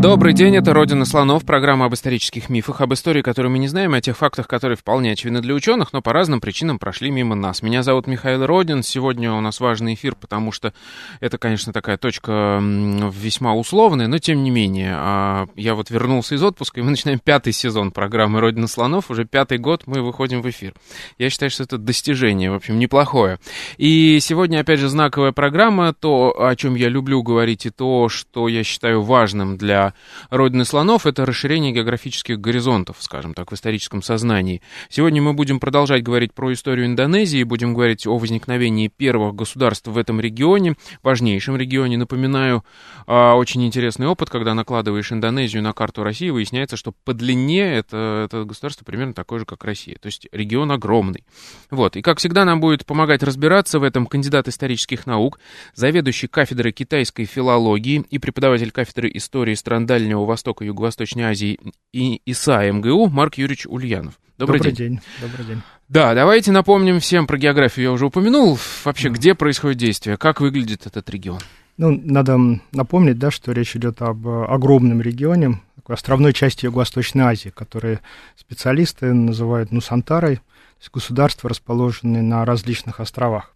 [0.00, 3.94] Добрый день, это «Родина слонов», программа об исторических мифах, об истории, которую мы не знаем,
[3.94, 7.62] о тех фактах, которые вполне очевидны для ученых, но по разным причинам прошли мимо нас.
[7.62, 10.72] Меня зовут Михаил Родин, сегодня у нас важный эфир, потому что
[11.18, 14.94] это, конечно, такая точка весьма условная, но тем не менее.
[14.94, 19.24] А, я вот вернулся из отпуска, и мы начинаем пятый сезон программы «Родина слонов», уже
[19.24, 20.74] пятый год мы выходим в эфир.
[21.18, 23.40] Я считаю, что это достижение, в общем, неплохое.
[23.78, 28.46] И сегодня, опять же, знаковая программа, то, о чем я люблю говорить, и то, что
[28.46, 29.87] я считаю важным для
[30.30, 34.62] родины слонов, это расширение географических горизонтов, скажем так, в историческом сознании.
[34.88, 39.98] Сегодня мы будем продолжать говорить про историю Индонезии, будем говорить о возникновении первых государств в
[39.98, 41.96] этом регионе, важнейшем регионе.
[41.96, 42.64] Напоминаю,
[43.06, 48.24] а, очень интересный опыт, когда накладываешь Индонезию на карту России, выясняется, что по длине это,
[48.24, 49.96] это государство примерно такое же, как Россия.
[50.00, 51.24] То есть регион огромный.
[51.70, 51.96] Вот.
[51.96, 55.38] И, как всегда, нам будет помогать разбираться в этом кандидат исторических наук,
[55.74, 61.58] заведующий кафедрой китайской филологии и преподаватель кафедры истории стран стран Дальнего Востока, Юго-Восточной Азии
[61.92, 64.14] и ИСА МГУ Марк Юрьевич Ульянов.
[64.36, 64.88] Добрый, Добрый день.
[64.88, 65.00] день.
[65.20, 65.62] Добрый день.
[65.88, 67.84] Да, давайте напомним всем про географию.
[67.84, 68.58] Я уже упомянул.
[68.84, 69.14] Вообще, да.
[69.14, 71.38] где происходит действие, как выглядит этот регион?
[71.76, 72.38] Ну, надо
[72.72, 78.00] напомнить, да, что речь идет об огромном регионе, такой островной части Юго-Восточной Азии, которые
[78.36, 80.42] специалисты называют Нусантарой, то
[80.80, 83.54] есть государства, расположенные на различных островах.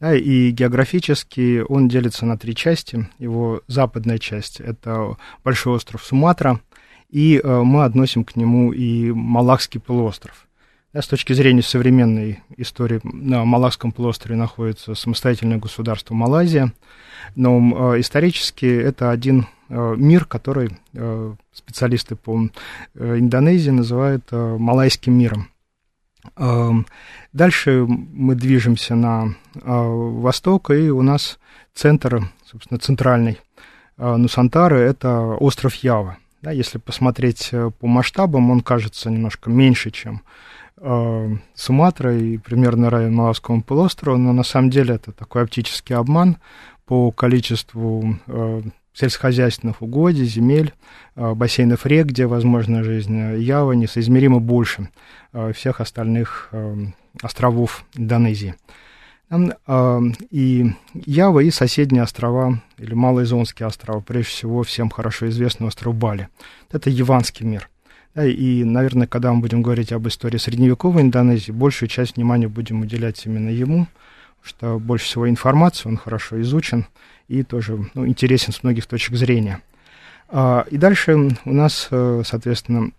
[0.00, 3.08] Да, и географически он делится на три части.
[3.18, 6.60] Его западная часть– это большой остров Суматра,
[7.10, 10.46] и э, мы относим к нему и Малакский полуостров.
[10.92, 16.72] Да, с точки зрения современной истории, на Малакском полуострове находится самостоятельное государство Малайзия,
[17.34, 22.48] но э, исторически это один э, мир, который э, специалисты по
[22.94, 25.48] э, Индонезии называют Малайским миром.
[26.36, 26.86] Эм,
[27.32, 31.38] дальше мы движемся на э, восток, и у нас
[31.74, 33.38] центр, собственно, центральный
[33.96, 36.18] э, Нусантары– это остров Ява.
[36.42, 40.22] Да, если посмотреть э, по масштабам, он кажется немножко меньше, чем
[41.56, 46.36] Суматра и примерно район Малавского полуострова, но на самом деле это такой оптический обман
[46.86, 48.16] по количеству
[48.98, 50.72] сельскохозяйственных угодий, земель,
[51.14, 54.88] э, бассейнов рек, где возможна жизнь э, Ява, несоизмеримо больше
[55.32, 56.50] э, всех остальных
[57.22, 58.54] островов Индонезии.
[60.30, 66.28] И Ява и соседние острова, или Малоизонские острова, прежде всего всем хорошо известный остров Бали.
[66.70, 67.68] Это Яванский мир.
[68.16, 73.26] И, наверное, когда мы будем говорить об истории средневековой Индонезии, большую часть внимания будем уделять
[73.26, 73.86] именно ему,
[74.42, 76.86] что больше всего информации, он хорошо изучен,
[77.28, 79.62] и тоже ну, интересен с многих точек зрения.
[80.28, 82.90] А, и дальше у нас, э, соответственно, э,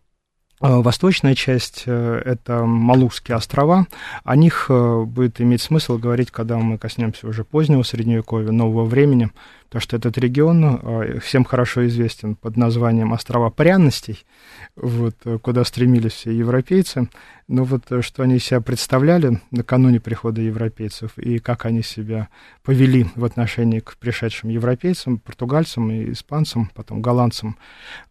[0.62, 3.88] Восточная часть э,– это Малукские острова.
[4.24, 9.30] О них будет иметь смысл говорить, когда мы коснемся уже позднего Средневековья, нового времени,
[9.70, 14.26] потому что этот регион всем хорошо известен под названием «Острова пряностей»,
[14.76, 17.08] вот, куда стремились все европейцы.
[17.50, 22.30] Но вот э, что они себя представляли накануне прихода европейцев и как они себя
[22.64, 27.58] повели в отношении к пришедшим европейцам, португальцам и испанцам, потом голландцам,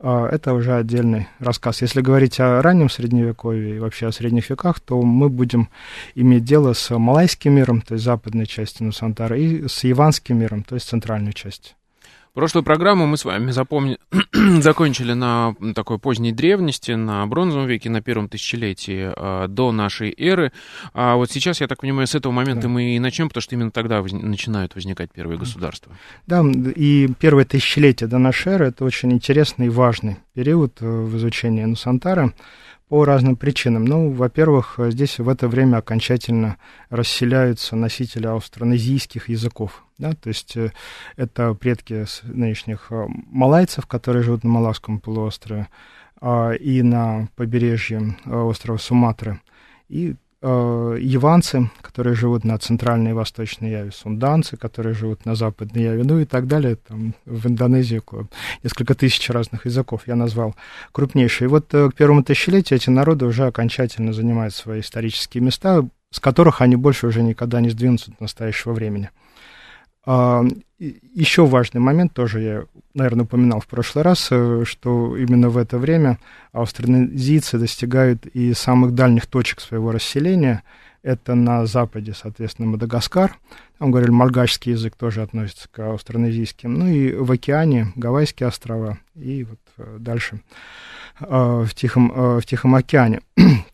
[0.00, 1.82] а, это уже отдельный рассказ.
[1.82, 5.68] Если говорить о раннем Средневековье и вообще о средних веках, то мы будем
[6.16, 10.74] иметь дело с Малайским миром, то есть западной частью Нусантара, и с Яванским миром, то
[10.74, 11.47] есть центральной частью.
[12.38, 13.98] Прошлую программу мы с вами запомни...
[14.60, 20.52] закончили на такой поздней древности, на бронзовом веке, на первом тысячелетии э, до нашей эры.
[20.92, 22.68] А вот сейчас, я так понимаю, с этого момента да.
[22.68, 24.12] мы и начнем, потому что именно тогда воз...
[24.12, 25.92] начинают возникать первые государства.
[26.28, 26.44] Да,
[26.76, 31.64] и первое тысячелетие до нашей эры– это очень интересный и важный период э, в изучении
[31.64, 32.32] Нусантара
[32.88, 33.84] по разным причинам.
[33.84, 36.56] Ну, во-первых, здесь в это время окончательно
[36.90, 39.84] расселяются носители аустронезийских языков.
[39.98, 40.72] Да, то есть э,
[41.16, 45.68] это предки нынешних э, малайцев, которые живут на Малавском полуострове
[46.20, 49.40] а, и на побережье э, острова Суматры.
[49.88, 55.82] И э, яванцы, которые живут на центральной и восточной Яве, сунданцы, которые живут на западной
[55.82, 56.76] Яве, ну и так далее.
[56.76, 58.00] Там в Индонезии
[58.62, 60.54] несколько тысяч разных языков я назвал
[60.92, 61.46] крупнейшие.
[61.46, 66.20] И вот э, к первому тысячелетию эти народы уже окончательно занимают свои исторические места, с
[66.20, 69.10] которых они больше уже никогда не сдвинутся до настоящего времени.
[70.10, 70.42] А,
[70.78, 72.64] еще важный момент, тоже я,
[72.94, 76.18] наверное, упоминал в прошлый раз, э, что именно в это время
[76.52, 80.62] австронезийцы достигают и самых дальних точек своего расселения.
[81.02, 83.36] Это на западе, соответственно, Мадагаскар.
[83.78, 86.72] Там, говорили, мальгашский язык тоже относится к австронезийским.
[86.72, 90.40] Ну и в океане Гавайские острова и вот э, дальше
[91.20, 91.26] э,
[91.68, 93.20] в Тихом, в Тихом океане.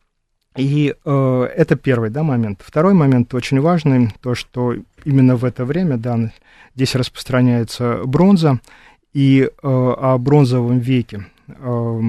[0.57, 2.61] И э, это первый да, момент.
[2.65, 6.33] Второй момент очень важный, то, что именно в это время да,
[6.75, 8.61] здесь распространяется бронза,
[9.13, 12.01] и э, о бронзовом веке э,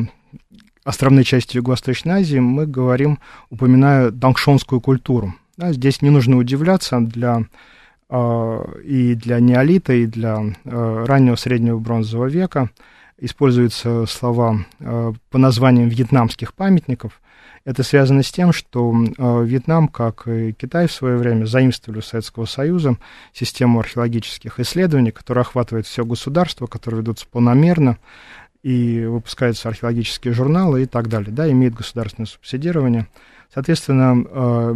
[0.83, 3.19] островной части Юго-Восточной Азии мы говорим,
[3.51, 5.35] упоминая дангшонскую культуру.
[5.55, 7.43] Да, здесь не нужно удивляться для
[8.09, 12.71] э, и для неолита, и для э, раннего среднего бронзового века
[13.19, 17.21] используются слова э, по названиям вьетнамских памятников–
[17.65, 22.03] это связано с тем, что э, Вьетнам, как и Китай в свое время, заимствовали у
[22.03, 22.97] Советского Союза
[23.33, 27.97] систему археологических исследований, которая охватывает все государство, которые ведутся планомерно,
[28.61, 33.07] и выпускаются археологические журналы и так далее, да, имеет государственное субсидирование.
[33.53, 34.75] Соответственно, э,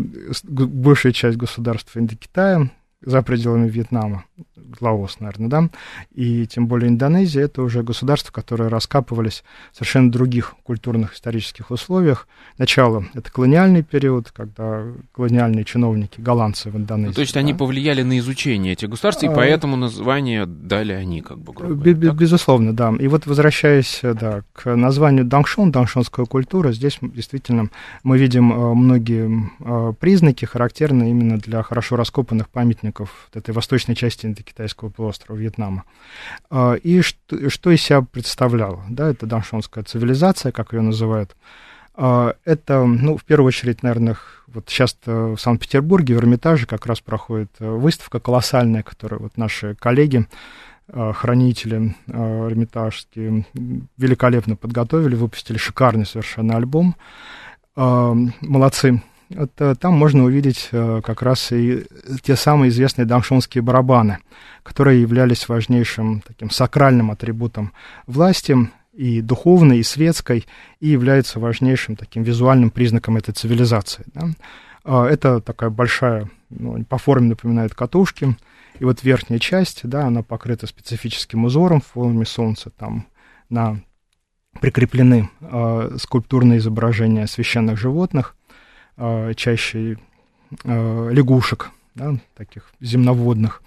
[0.50, 4.25] большая часть государств Индокитая за пределами Вьетнама,
[4.81, 5.69] Лаос, наверное, да,
[6.13, 12.28] и тем более Индонезия, это уже государства, которые раскапывались в совершенно других культурных исторических условиях.
[12.57, 17.07] Начало— это колониальный период, когда колониальные чиновники, голландцы в Индонезии.
[17.07, 17.40] Ну, то есть да?
[17.40, 21.75] они повлияли на изучение этих государств, и а, поэтому название дали они, как бы, грубо
[21.75, 22.94] говоря, Безусловно, да.
[23.00, 27.69] И вот возвращаясь, да, к названию Дангшон, дангшонская культура, здесь действительно
[28.04, 33.96] мы видим э, многие э, признаки, характерные именно для хорошо раскопанных памятников памятников этой восточной
[33.96, 35.84] части Индокитайского полуострова Вьетнама.
[36.50, 38.84] А, и что, что из себя представляло?
[38.90, 41.36] Да, это даншонская цивилизация, как ее называют.
[41.96, 47.02] А, это, ну, в первую очередь, наверное, вот сейчас в Санкт-Петербурге, в Эрмитаже как раз
[47.02, 50.28] проходит э, выставка колоссальная, которую вот наши коллеги,
[50.88, 53.46] э, хранители э, эрмитажские,
[53.98, 56.96] великолепно подготовили, выпустили шикарный совершенно альбом.
[57.76, 59.02] Молодцы.
[59.30, 61.86] Вот, э, там можно увидеть э, как раз и
[62.24, 64.20] те самые известные дамшонские барабаны,
[64.64, 67.72] которые являлись важнейшим таким сакральным атрибутом
[68.08, 68.56] власти,
[69.00, 70.46] и духовной, и светской,
[70.81, 74.04] и являются важнейшим таким визуальным признаком этой цивилизации.
[74.14, 74.28] Да?
[74.84, 78.36] А, это такая большая, ну, по форме напоминает катушки,
[78.78, 83.08] и вот верхняя часть, да, она покрыта специфическим узором в форме солнца, там
[83.50, 83.81] на
[84.60, 88.36] прикреплены э, скульптурные изображения священных животных,
[89.00, 89.98] а, чаще
[90.66, 93.63] а, лягушек, да, таких земноводных,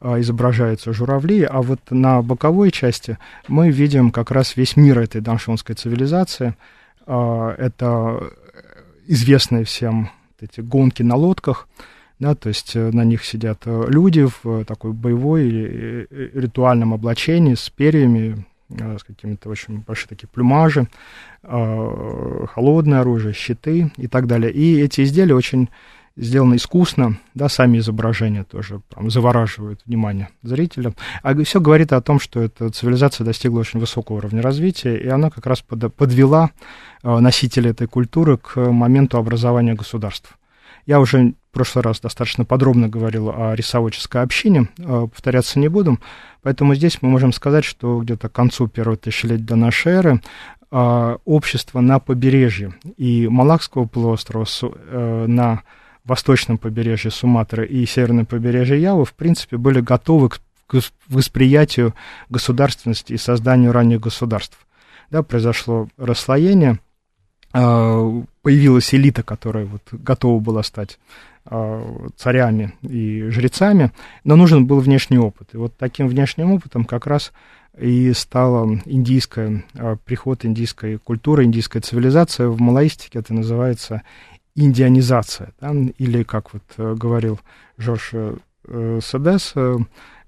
[0.00, 5.20] а, изображаются журавли, а вот на боковой части мы видим как раз весь мир этой
[5.20, 6.54] даншонской цивилизации.
[7.06, 8.30] Это
[9.06, 10.10] известные всем
[10.40, 11.68] эти гонки на лодках,
[12.18, 16.94] да, то есть э, на них сидят э, люди в такой боевой или э, ритуальном
[16.94, 20.88] облачении с перьями, Э, с какими-то очень большие такие плюмажи,
[21.42, 24.52] э, холодное оружие, щиты и так далее.
[24.52, 25.68] И эти изделия очень
[26.16, 30.92] сделаны искусно, да, сами изображения тоже прям завораживают внимание зрителя.
[31.22, 35.30] А все говорит о том, что эта цивилизация достигла очень высокого уровня развития, и она
[35.30, 36.50] как раз под, подвела
[37.02, 40.36] э, носителей этой культуры к моменту образования государств.
[40.86, 45.98] Я уже в прошлый раз достаточно подробно говорил о рисоводческой общине, повторяться не буду.
[46.42, 50.20] Поэтому здесь мы можем сказать, что где-то к концу первого тысячелетия до нашей эры
[50.70, 55.62] а, общество на побережье и Малакского полуострова э, на
[56.04, 60.40] восточном побережье Суматры и северном побережье Явы, в принципе, были готовы к,
[61.08, 61.94] восприятию
[62.28, 64.56] государственности и созданию ранних государств.
[65.10, 66.78] Да, произошло расслоение,
[67.52, 71.29] а, появилась элита, которая вот готова была стать а,
[72.16, 73.92] царями и жрецами,
[74.24, 75.48] но нужен был внешний опыт.
[75.52, 77.32] И вот таким внешним опытом как раз
[77.78, 82.48] и стала индийская, а, приход индийской культуры, индийская цивилизация.
[82.48, 84.02] В малоистике это называется
[84.54, 85.72] индианизация, да?
[85.98, 87.40] или, как вот э, говорил
[87.78, 88.36] Жорж э,
[89.02, 89.78] Седес, э,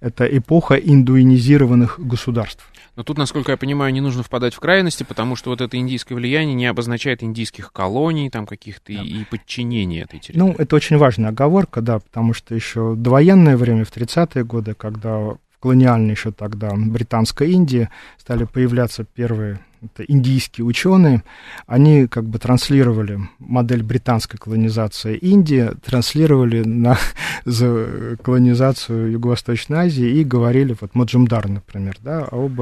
[0.03, 2.67] это эпоха индуинизированных государств.
[2.97, 6.15] Но тут, насколько я понимаю, не нужно впадать в крайности, потому что вот это индийское
[6.15, 9.03] влияние не обозначает индийских колоний, там каких-то да.
[9.03, 10.39] и подчинения этой территории.
[10.39, 15.17] Ну, это очень важная оговорка, да, потому что еще довоенное время, в 30-е годы, когда
[15.19, 21.23] в колониальной еще тогда британской Индии стали появляться первые это индийские ученые,
[21.67, 26.99] они как бы транслировали модель британской колонизации Индии, транслировали на
[27.45, 32.61] за колонизацию Юго-Восточной Азии и говорили, вот Маджумдар, например, да, об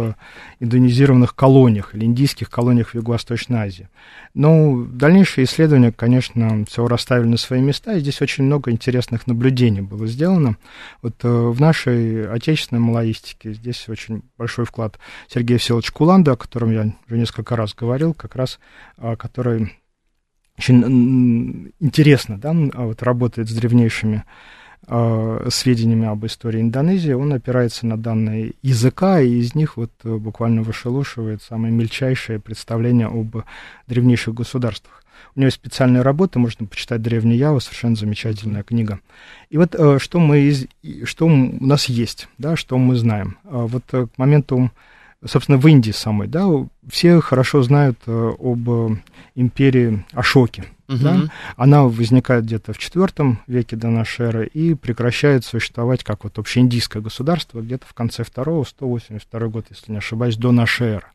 [0.60, 3.88] индонизированных колониях или индийских колониях в Юго-Восточной Азии.
[4.32, 9.80] Но дальнейшие исследования, конечно, все расставили на свои места, и здесь очень много интересных наблюдений
[9.80, 10.56] было сделано.
[11.02, 14.98] Вот э, в нашей отечественной малоистике здесь очень большой вклад
[15.28, 18.60] Сергея Всеволодовича Куланда, о котором я уже несколько раз говорил, как раз,
[18.96, 19.76] а, который
[20.58, 24.24] очень интересно, да, а вот работает с древнейшими
[24.86, 30.16] э, сведениями об истории Индонезии, он опирается на данные языка, и из них вот э,
[30.16, 33.38] буквально вышелушивает самые мельчайшие представления об
[33.86, 35.02] древнейших государствах.
[35.34, 39.00] У него есть специальная работа, можно почитать «Древний Ява», совершенно замечательная книга.
[39.48, 40.54] И вот э, что, мы
[41.04, 43.38] что у нас есть, да, что мы знаем.
[43.44, 44.70] А вот к моменту
[45.24, 46.46] собственно, в Индии самой, да,
[46.88, 48.96] все хорошо знают э, об э,
[49.34, 50.64] империи Ашоки.
[50.88, 50.98] Угу.
[50.98, 51.20] Да?
[51.56, 57.02] Она возникает где-то в IV веке до нашей эры и прекращает существовать как вот общеиндийское
[57.02, 61.06] государство где-то в конце второго, 182 год, если не ошибаюсь, до нашей эры.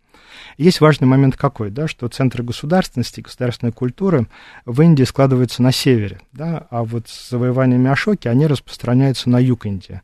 [0.58, 4.28] Есть важный момент какой, да, что центры государственности, государственной культуры
[4.66, 9.66] в Индии складываются на севере, да, а вот с завоеваниями Ашоки они распространяются на юг
[9.66, 10.02] Индии.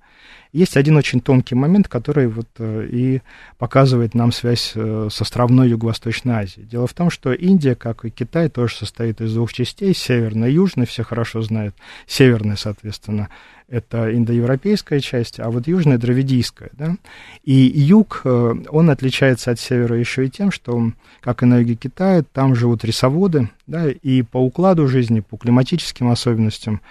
[0.52, 3.22] Есть один очень тонкий момент, который вот э, и
[3.58, 6.66] показывает нам связь э, с островной Юго-Восточной Азией.
[6.66, 10.56] Дело в том, что Индия, как и Китай, тоже состоит из двух частей, северной и
[10.56, 11.76] южной, все хорошо знают.
[12.06, 13.30] Северная, соответственно,
[13.72, 16.98] это индоевропейская часть, а вот южная дравидийская, да.
[17.46, 20.92] И юг, э, он отличается от севера еще и тем, что,
[21.22, 26.10] как и на юге Китая, там живут рисоводы, да, и по укладу жизни, по климатическим
[26.10, 26.82] особенностям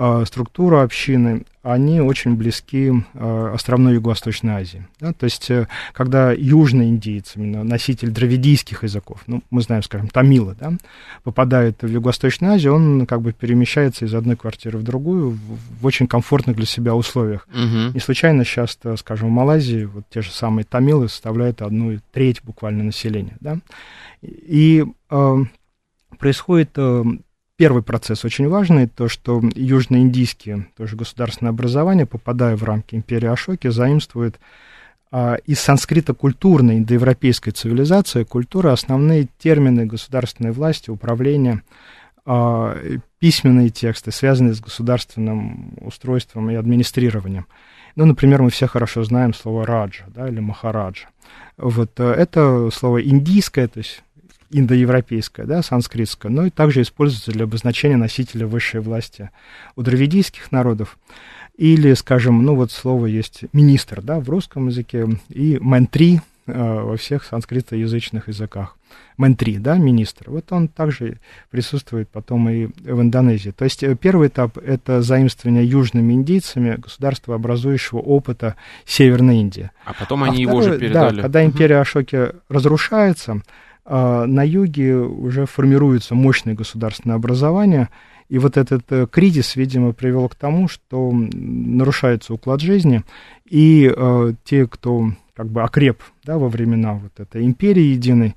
[0.00, 4.86] а, структуру общины, они очень близки а, островной Юго-Восточной Азии.
[5.00, 5.12] Да?
[5.12, 10.54] То есть, э, когда южный индиец, именно носитель дравидийских языков, ну, мы знаем, скажем, тамилы,
[10.60, 10.74] да,
[11.24, 15.84] попадает в Юго-Восточную Азию, он как бы перемещается из одной квартиры в другую в, в
[15.84, 17.48] очень комфортных для себя условиях.
[17.48, 17.94] Угу.
[17.94, 22.84] Не случайно сейчас, скажем, в Малайзии вот те же самые тамилы составляют одну треть буквально
[22.84, 23.36] населения.
[23.40, 23.58] Да?
[24.22, 25.36] И э,
[26.20, 27.02] происходит э,
[27.58, 33.68] первый процесс очень важный, то, что южноиндийские, тоже государственное образование, попадая в рамки империи Ашоки,
[33.68, 34.38] заимствует
[35.10, 41.62] а, из санскрита культурной индоевропейской цивилизации, культуры, основные термины государственной власти, управления,
[42.24, 42.76] а,
[43.18, 47.46] письменные тексты, связанные с государственным устройством и администрированием.
[47.96, 51.08] Ну, например, мы все хорошо знаем слово раджа, да, или махараджа.
[51.56, 54.04] Вот э, это слово индийское, то есть
[54.50, 59.30] индоевропейская, да, санскритская, но и также используется для обозначения носителя высшей власти
[59.76, 60.98] у дравидийских народов.
[61.56, 66.96] Или, скажем, ну вот слово есть министр, да, в русском языке, и ментри э, во
[66.96, 68.76] всех санскритоязычных языках.
[69.18, 70.30] Ментри, да, министр.
[70.30, 71.18] Вот он также
[71.50, 73.50] присутствует потом и в Индонезии.
[73.50, 78.54] То есть э, первый этап— это заимствование южными индийцами государства образующего опыта
[78.86, 79.72] Северной Индии.
[79.84, 81.16] А потом они а его второй, же передали.
[81.16, 83.42] Да, когда империя Ашоки разрушается,
[83.88, 87.88] на юге уже формируется мощное государственное образование,
[88.28, 93.02] и вот этот э, кризис, видимо, привел к тому, что нарушается уклад жизни,
[93.48, 98.34] и э, те, кто как бы окреп да, во времена вот этой империи единой,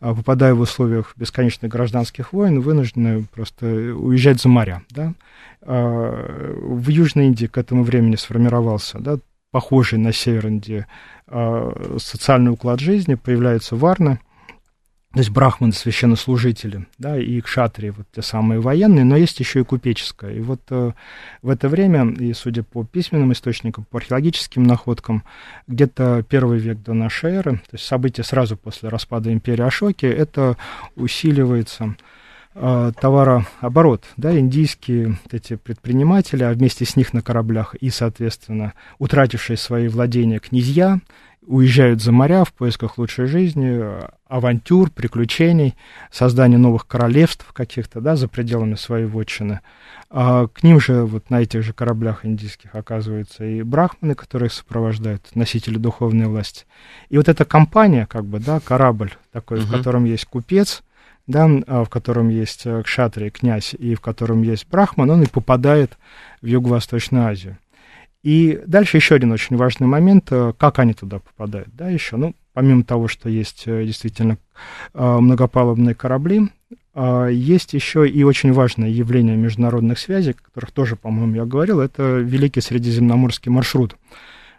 [0.00, 4.82] а, попадая в условиях бесконечных гражданских войн, вынуждены просто уезжать за моря.
[4.90, 5.14] Да?
[5.62, 9.18] А, в Южной Индии к этому времени сформировался да,
[9.50, 10.86] похожий на Север Индии
[11.26, 14.20] а, социальный уклад жизни, появляются варны–
[15.14, 19.64] то есть брахманы священнослужители, да, и кшатрии, вот те самые военные, но есть еще и
[19.64, 20.34] купеческая.
[20.34, 20.90] И вот э,
[21.40, 25.22] в это время, и судя по письменным источникам, по археологическим находкам,
[25.68, 30.56] где-то первый век до нашей эры, то есть события сразу после распада империи Ашоки, это
[30.96, 31.94] усиливается
[32.56, 38.72] э, товарооборот, да, индийские вот эти предприниматели, а вместе с них на кораблях и, соответственно,
[38.98, 40.98] утратившие свои владения князья,
[41.46, 43.82] уезжают за моря в поисках лучшей жизни,
[44.28, 45.74] авантюр, приключений,
[46.10, 49.60] создания новых королевств каких-то, да, за пределами своей вотчины.
[50.10, 55.34] А к ним же вот на этих же кораблях индийских оказываются и брахманы, которые сопровождают
[55.34, 56.66] носители духовной власти.
[57.08, 59.66] И вот эта компания, как бы, да, корабль такой, uh-huh.
[59.66, 60.82] в котором есть купец,
[61.26, 65.26] да, а в котором есть э, кшатри, князь, и в котором есть брахман, он и
[65.26, 65.96] попадает
[66.42, 67.58] в Юго-Восточную Азию.
[68.24, 72.34] И дальше еще один очень важный момент, э, как они туда попадают, да, еще, ну,
[72.54, 74.38] помимо того, что есть э, действительно
[74.94, 76.48] э, многопалубные корабли,
[76.96, 82.18] есть еще и очень важное явление международных связей, о которых тоже, по-моему, я говорил, это
[82.18, 83.96] Великий Средиземноморский маршрут.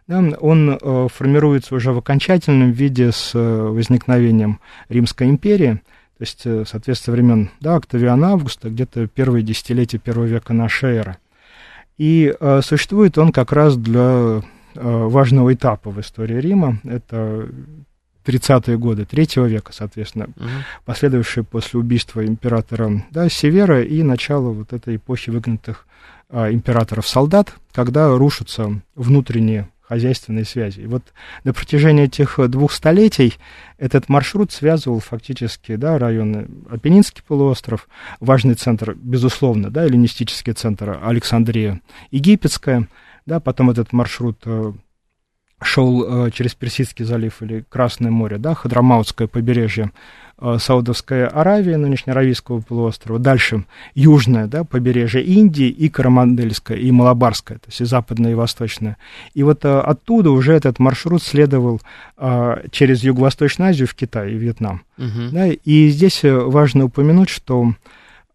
[0.06, 5.80] да, он формируется уже в окончательном виде с возникновением Римской империи,
[6.18, 11.16] то есть, соответственно, времен да, Октавиана Августа, где-то первые десятилетия первого века нашей эры.
[11.98, 14.42] И э, существует он как раз для э,
[14.74, 16.80] важного этапа в истории Рима.
[16.84, 17.50] Это
[18.26, 20.50] 30-е годы третьего века, соответственно, угу.
[20.84, 25.86] последовавшие после убийства императора да, Севера и начало вот этой эпохи выгнанных
[26.30, 30.82] а, императоров-солдат, когда рушатся внутренние хозяйственные связи.
[30.82, 31.04] И вот
[31.44, 33.36] на протяжении этих двух столетий
[33.78, 37.88] этот маршрут связывал фактически да, районы Апеннинский полуостров,
[38.20, 42.88] важный центр, безусловно, да, эллинистический центр Александрия, Египетская,
[43.26, 44.74] да, потом этот маршрут э,
[45.62, 49.90] шел э, через Персидский залив или Красное море, да, Хадрамаутское побережье, э,
[50.58, 53.64] Саудовская Аравия, нынешняя Аравийского полуострова, дальше
[53.94, 58.98] южное, да, побережье Индии и Карамандельское, и Малабарское, то есть и западное, и восточное.
[59.34, 61.82] И вот э, оттуда уже этот маршрут следовал
[62.18, 64.84] э, через Юго-Восточную Азию в Китай и Вьетнам.
[64.98, 65.32] Угу.
[65.32, 67.74] Да, и здесь э, важно упомянуть, что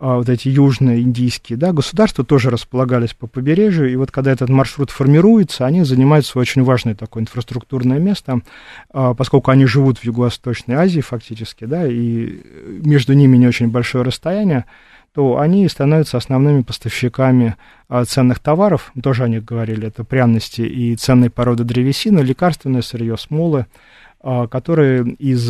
[0.00, 4.48] а, вот эти южные индийские да, государства тоже располагались по побережью, и вот когда этот
[4.48, 8.40] маршрут формируется, они занимают свое очень важное такое инфраструктурное место,
[8.94, 12.40] а, поскольку они живут в Юго-Восточной Азии фактически, да, и
[12.82, 14.64] между ними не очень большое расстояние,
[15.12, 17.56] то они становятся основными поставщиками
[17.90, 23.18] а, ценных товаров, тоже о них говорили, это пряности и ценные породы древесины, лекарственное сырье,
[23.18, 23.66] смолы,
[24.22, 25.46] которые из,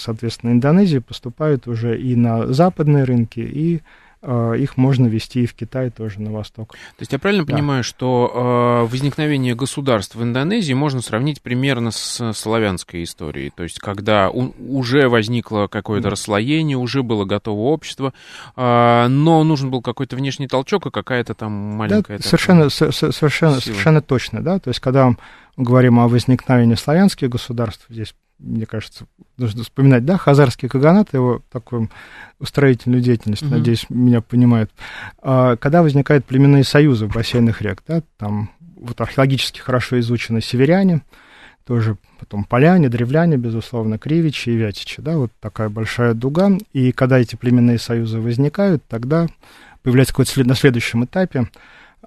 [0.00, 3.80] соответственно, Индонезии поступают уже и на западные рынки, и
[4.20, 6.72] а, их можно вести и в Китай тоже на восток.
[6.72, 7.52] То есть я правильно да.
[7.52, 13.78] понимаю, что э, возникновение государств в Индонезии можно сравнить примерно с славянской историей, то есть
[13.78, 18.12] когда у, уже возникло какое-то расслоение, уже было готово общество,
[18.56, 22.18] э, но нужен был какой-то внешний толчок и какая-то там маленькая...
[22.18, 25.14] Да, совершенно, совершенно, совершенно точно, да, то есть когда
[25.58, 31.90] говорим о возникновении славянских государств, здесь, мне кажется, нужно вспоминать, да, Хазарский Каганат, его такую
[32.38, 33.50] устроительную деятельность, mm-hmm.
[33.50, 34.70] надеюсь, меня понимают.
[35.20, 41.02] А, когда возникают племенные союзы в бассейнах рек, да, там вот археологически хорошо изучены северяне,
[41.66, 47.18] тоже потом поляне, древляне, безусловно, кривичи и вятичи, да, вот такая большая дуга, и когда
[47.18, 49.26] эти племенные союзы возникают, тогда
[49.82, 51.48] появляется какой-то след, на следующем этапе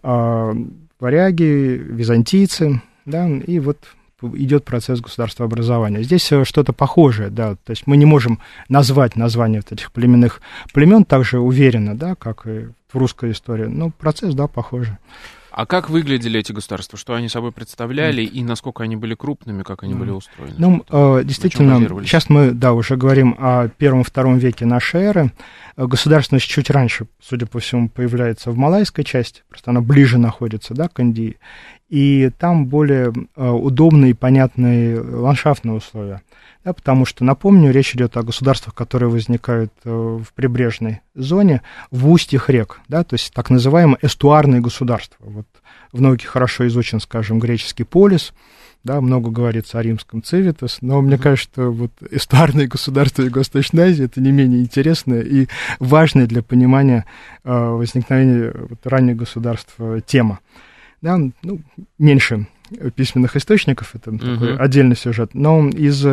[0.02, 0.54] э,
[1.00, 2.82] варяги, византийцы,
[3.12, 3.78] да, и вот
[4.22, 6.04] идет процесс государствообразования.
[6.04, 8.40] Здесь что-то похожее, да, то есть мы не можем
[8.70, 10.42] назвать название вот этих племенных
[10.74, 14.98] племен так же уверенно, да, как и в русской истории, но процесс, да, похожий.
[15.54, 16.98] А как выглядели эти государства?
[16.98, 20.56] Что они собой представляли и насколько они были крупными, как они были устроены?
[20.58, 25.32] Ну, э, действительно, сейчас мы, да, уже говорим о первом-втором веке нашей эры.
[25.76, 30.88] Государственность чуть раньше, судя по всему, появляется в малайской части, просто она ближе находится, да,
[30.88, 31.38] к Индии
[31.92, 36.22] и там более э, удобные и понятные ландшафтные условия.
[36.64, 42.10] Да, потому что, напомню, речь идет о государствах, которые возникают э, в прибрежной зоне, в
[42.10, 45.18] устьях рек, да, то есть так называемые эстуарные государства.
[45.20, 45.48] Вот
[45.92, 48.32] в науке хорошо изучен, скажем, греческий полис,
[48.86, 54.06] да, много говорится о римском цивитас, но мне кажется, что вот эстуарные государства Юго-Восточной Азии
[54.06, 55.48] это не менее интересная и
[55.80, 57.06] важная для понимания
[57.44, 59.76] э, возникновения вот, ранних государств
[60.06, 60.40] тема
[61.02, 61.60] да, ну,
[61.98, 62.48] меньше
[62.96, 64.34] письменных источников, это uh-huh.
[64.34, 66.06] такой отдельный сюжет, но из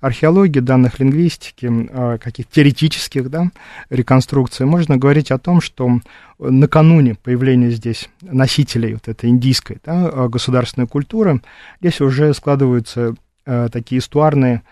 [0.00, 3.50] археологии, данных лингвистики, а, каких-то теоретических да,
[3.90, 6.00] реконструкций, можно говорить о том, что
[6.38, 11.42] накануне появления здесь носителей вот этой индийской да, государственной культуры,
[11.80, 14.62] здесь уже складываются такие эстуарные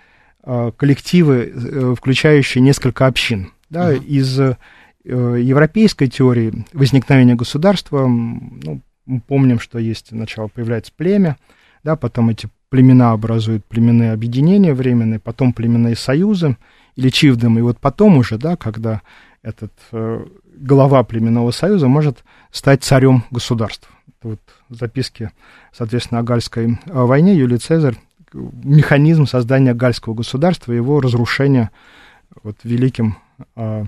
[0.77, 3.53] коллективы, э, включающие несколько общин.
[3.71, 4.05] Да, uh-huh.
[4.05, 4.57] Из э,
[5.05, 11.37] европейской теории возникновения государства ну, мы помним, что есть сначала появляется племя,
[11.83, 16.57] да, потом эти племена образуют племенные объединения временные, потом племенные союзы
[16.97, 19.03] или чивдом, и вот потом уже, да, когда
[19.43, 20.25] этот э,
[20.57, 23.93] глава племенного союза может стать царем государства.
[24.09, 24.41] Это вот
[24.71, 25.31] записки,
[25.73, 27.97] соответственно, о Гальской э, войне Юлий Цезарь,
[28.33, 31.71] механизм создания гальского государства, его разрушения
[32.43, 33.17] вот великим
[33.55, 33.85] э,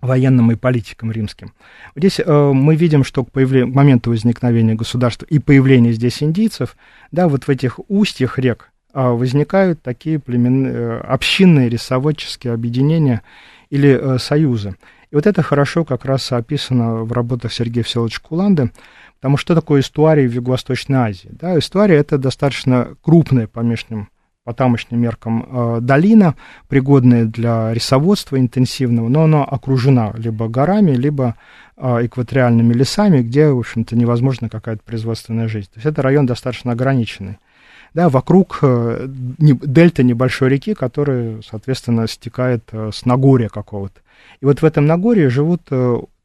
[0.00, 1.52] военным и политикам римским.
[1.96, 3.64] Здесь э, мы видим, что к, появле...
[3.64, 6.76] к моменту возникновения государства и появления здесь индийцев,
[7.10, 10.66] да, вот в этих устьях рек э, возникают такие племен...
[10.66, 13.22] э, общинные рисоводческие объединения
[13.70, 14.76] или э, союзы.
[15.10, 18.70] И вот это хорошо как раз описано в работах Сергея Всеволодовича Куланды,
[19.16, 21.30] потому что такое эстуарий в Юго-Восточной Азии?
[21.32, 24.10] Да, эстуарий– это достаточно крупная по внешним
[24.48, 26.34] по тамошним меркам э, долина,
[26.68, 31.34] пригодная для рисоводства интенсивного, но она окружена либо горами, либо
[31.76, 35.66] э, экваториальными лесами, где, в общем-то, невозможна какая-то производственная жизнь.
[35.66, 37.36] То есть это район достаточно ограниченный.
[37.92, 44.00] да, вокруг э, дельта небольшой реки, которая, соответственно, стекает с Нагорья какого-то.
[44.40, 45.64] И вот в этом Нагорье живут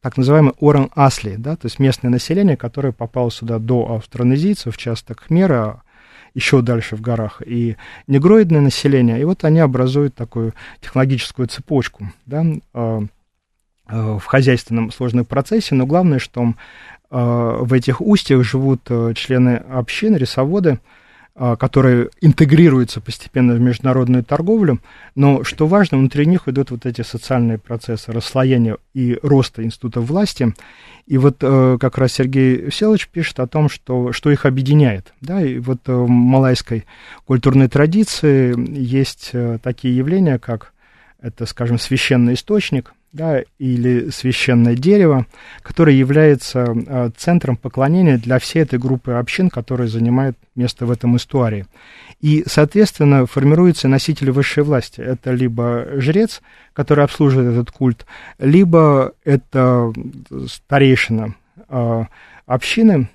[0.00, 5.83] так называемые Оран-Асли, да, то есть местное население, которое попало сюда до австронезийцев, часто кхмера,
[6.34, 12.44] еще дальше в горах, и негроидное население, и вот они образуют такую технологическую цепочку, да,
[12.44, 13.00] э,
[13.88, 16.46] э, в хозяйственном сложном процессе, но главное, что э,
[17.10, 18.82] в этих устьях живут
[19.14, 20.78] члены общин, рисоводы, а,
[21.36, 24.80] которые интегрируются постепенно в международную торговлю,
[25.16, 30.54] но, что важно, внутри них идут вот эти социальные процессы расслоения и роста институтов власти.
[31.06, 35.12] И вот э, как раз Сергей Всеволодович пишет о том, что, что их объединяет.
[35.20, 35.42] Да?
[35.44, 36.84] И вот в малайской
[37.26, 40.72] культурной традиции есть э, такие явления, как
[41.20, 45.26] это, скажем, священный источник– да, или священное дерево,
[45.62, 51.16] которое является э, центром поклонения для всей этой группы общин, которые занимают место в этом
[51.16, 51.66] истории.
[52.20, 55.00] И, соответственно, формируются носители высшей власти.
[55.00, 58.04] Это либо жрец, который обслуживает этот культ,
[58.38, 59.92] либо это
[60.48, 61.36] старейшина
[61.68, 62.04] э,
[62.46, 63.08] общины,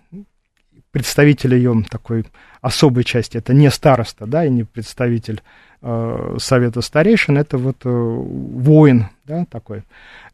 [0.91, 2.25] представитель ее такой
[2.61, 5.41] особой части, это не староста, да, и не представитель
[5.81, 9.83] совета старейшин, это вот э, воин, да, такой,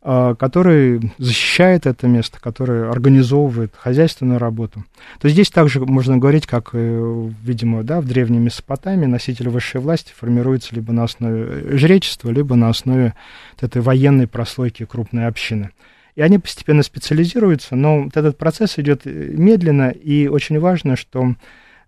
[0.01, 4.83] э, который защищает это место, который организовывает хозяйственную работу.
[5.21, 10.73] То здесь также можно говорить, как, видимо, да, в древней Месопотамии носитель высшей власти формируется
[10.73, 13.13] либо на основе жречества, либо на основе
[13.53, 15.69] вот этой военной прослойки крупной общины.
[16.15, 21.35] И они постепенно специализируются, но вот этот процесс идет медленно, и очень важно, что Э,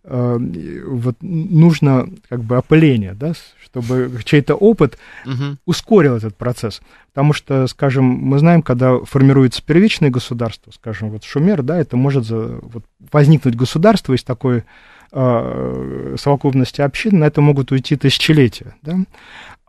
[0.09, 5.57] вот нужно как бы опыление, да, чтобы чей-то опыт угу.
[5.65, 6.81] ускорил этот процесс.
[7.13, 12.25] Потому что, скажем, мы знаем, когда формируется первичное государство, скажем, вот Шумер, да, это может
[12.25, 14.63] за, вот, возникнуть государство из такой
[15.11, 18.99] э, совокупности общин, на это могут уйти тысячелетия, да.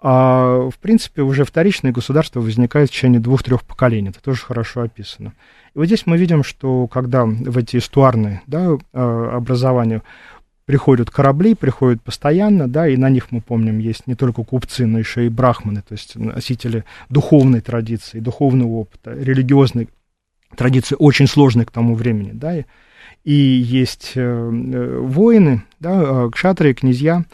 [0.01, 4.11] А, в принципе, уже вторичное государство возникает в течение двух-трех поколений.
[4.11, 5.33] Это тоже хорошо описано.
[5.75, 10.03] И вот здесь мы видим, что когда в эти эстуарные да, а, образования
[10.67, 14.99] приходят корабли, приходят постоянно, да, и на них, мы помним, есть не только купцы, но
[14.99, 19.89] еще и брахманы, то есть носители духовной традиции, духовного опыта, религиозной
[20.55, 22.55] традиции, очень сложной к тому времени, да,
[23.25, 27.25] и есть э, э воины, да, а, кшатры, князья,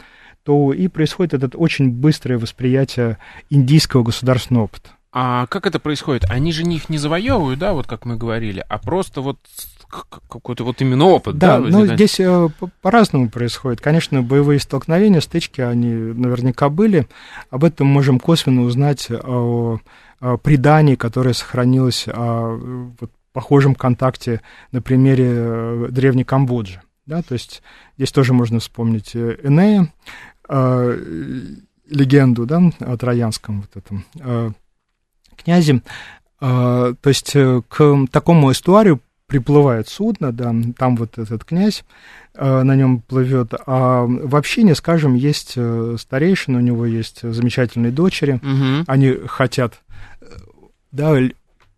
[0.45, 3.17] то и происходит это очень быстрое восприятие
[3.49, 4.89] индийского государственного опыта.
[5.11, 6.25] А как это происходит?
[6.29, 9.39] Они же их не завоевывают, да, вот как мы говорили, а просто вот
[10.27, 11.59] какой-то вот именно опыт, да?
[11.59, 12.49] Да, ну здесь э,
[12.81, 13.81] по-разному происходит.
[13.81, 17.07] Конечно, боевые столкновения, стычки, они наверняка были.
[17.49, 19.79] Об этом можем косвенно узнать о,
[20.19, 26.81] о предании, которое сохранилось о вот, похожем контакте на примере э, древней Камбоджи.
[27.05, 27.61] Да, то есть
[27.97, 29.93] здесь тоже можно вспомнить э, Энея,
[30.47, 30.99] э,
[31.87, 34.51] легенду, да, о троянском вот этом э,
[35.35, 35.81] князе.
[36.41, 41.83] Э, то есть э, к такому эстуарию приплывает судно, да, там вот этот князь
[42.35, 47.91] э, на нем плывет, а в общине, скажем, есть э, старейшина, у него есть замечательные
[47.91, 48.83] дочери, угу.
[48.87, 49.81] они хотят,
[50.21, 50.25] э,
[50.91, 51.17] да,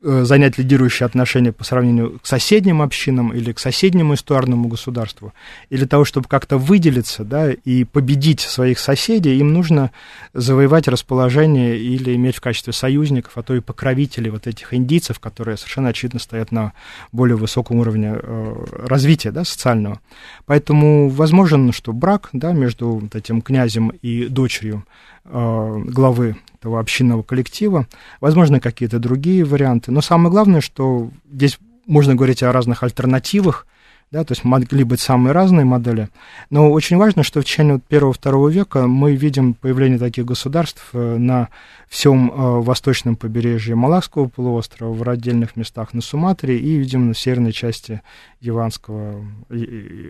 [0.01, 5.33] занять лидирующие отношения по сравнению к соседним общинам или к соседнему эстуарному государству,
[5.69, 9.91] и для того, чтобы как-то выделиться да, и победить своих соседей, им нужно
[10.33, 15.57] завоевать расположение или иметь в качестве союзников, а то и покровителей вот этих индийцев, которые
[15.57, 16.73] совершенно очевидно стоят на
[17.11, 19.99] более высоком уровне э, развития да, социального.
[20.45, 27.23] Поэтому возможен, что брак да, между вот этим князем и дочерью э, главы этого общинного
[27.23, 27.87] коллектива,
[28.21, 29.91] возможно, какие-то другие варианты.
[29.91, 33.65] Но самое главное, что здесь можно говорить о разных альтернативах,
[34.09, 36.07] да, то есть могли быть самые разные модели.
[36.49, 41.49] Но очень важно, что в течение первого-второго века мы видим появление таких государств э, на
[41.89, 47.51] всем э, восточном побережье Малакского полуострова, в отдельных местах на Суматре и, видим, на северной
[47.51, 48.01] части
[48.39, 49.25] Яванского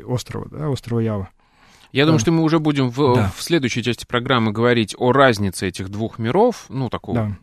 [0.06, 1.30] острова, да, острова Ява.
[1.92, 3.32] Я думаю, что мы уже будем в, да.
[3.36, 7.38] в следующей части программы говорить о разнице этих двух миров, ну, такого да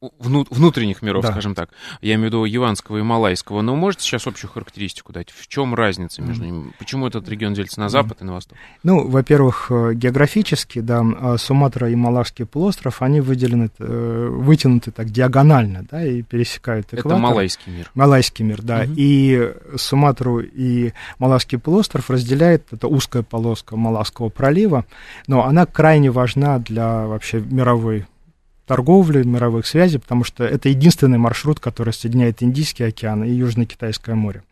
[0.00, 1.32] внутренних миров, да.
[1.32, 1.70] скажем так.
[2.00, 3.62] Я имею в виду яванского и малайского.
[3.62, 5.30] Но можете сейчас общую характеристику дать?
[5.30, 6.72] В чем разница между ними?
[6.78, 8.56] Почему этот регион делится на запад и на восток?
[8.82, 15.10] Ну, во-первых, э, географически, да, а Суматра и Малайский полуостров, они выделены, э, вытянуты так
[15.10, 17.12] диагонально, да, и пересекают экватор.
[17.12, 17.90] Это Малайский мир.
[17.94, 18.82] Малайский мир, да.
[18.82, 18.92] Угу.
[18.96, 24.84] И Суматру и Малайский полуостров разделяет эта узкая полоска Малайского пролива,
[25.26, 28.06] но она крайне важна для вообще мировой
[28.68, 34.42] торговли, мировых связей, потому что это единственный маршрут, который соединяет Индийский океан и Южно-Китайское море.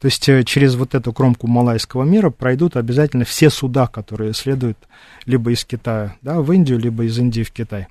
[0.00, 4.76] То есть э, через вот эту кромку Малайского мира пройдут обязательно все суда, которые следуют
[5.24, 7.86] либо из Китая да, в Индию, либо из Индии в Китай.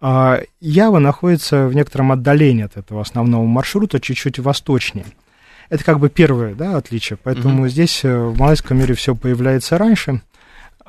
[0.00, 5.06] А Ява находится в некотором отдалении от этого основного маршрута, чуть-чуть восточнее.
[5.70, 7.18] Это как бы первое да, отличие.
[7.22, 7.70] Поэтому mm-hmm.
[7.70, 10.20] здесь э, в малайском мире все появляется раньше,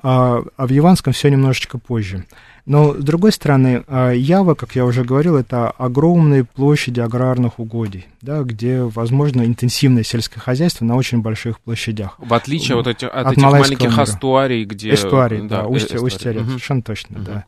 [0.07, 2.25] а, а в яванском все немножечко позже.
[2.67, 8.05] Но, с другой стороны, а, Ява, как я уже говорил, это огромные площади аграрных угодий,
[8.21, 12.19] да, где возможно интенсивное сельское хозяйство на очень больших площадях.
[12.19, 14.03] В отличие вот эти, от, от этих маленьких мира.
[14.03, 14.93] эстуарий, где...
[14.93, 16.49] Эстуарий, да, да устье, устье угу.
[16.49, 17.25] совершенно точно, угу.
[17.25, 17.45] да.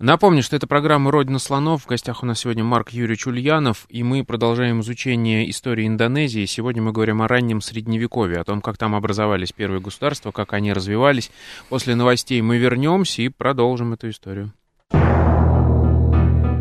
[0.00, 1.82] Напомню, что это программа «Родина слонов».
[1.82, 6.46] В гостях у нас сегодня Марк Юрьевич Ульянов, и мы продолжаем изучение истории Индонезии.
[6.46, 10.72] Сегодня мы говорим о раннем Средневековье, о том, как там образовались первые государства, как они
[10.72, 11.30] развивались.
[11.68, 14.54] После новостей мы вернемся и продолжим эту историю.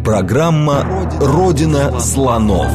[0.03, 2.69] Программа «Родина слонов».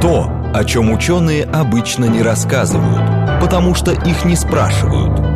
[0.00, 5.26] То, о чем ученые обычно не рассказывают, потому что их не спрашивают–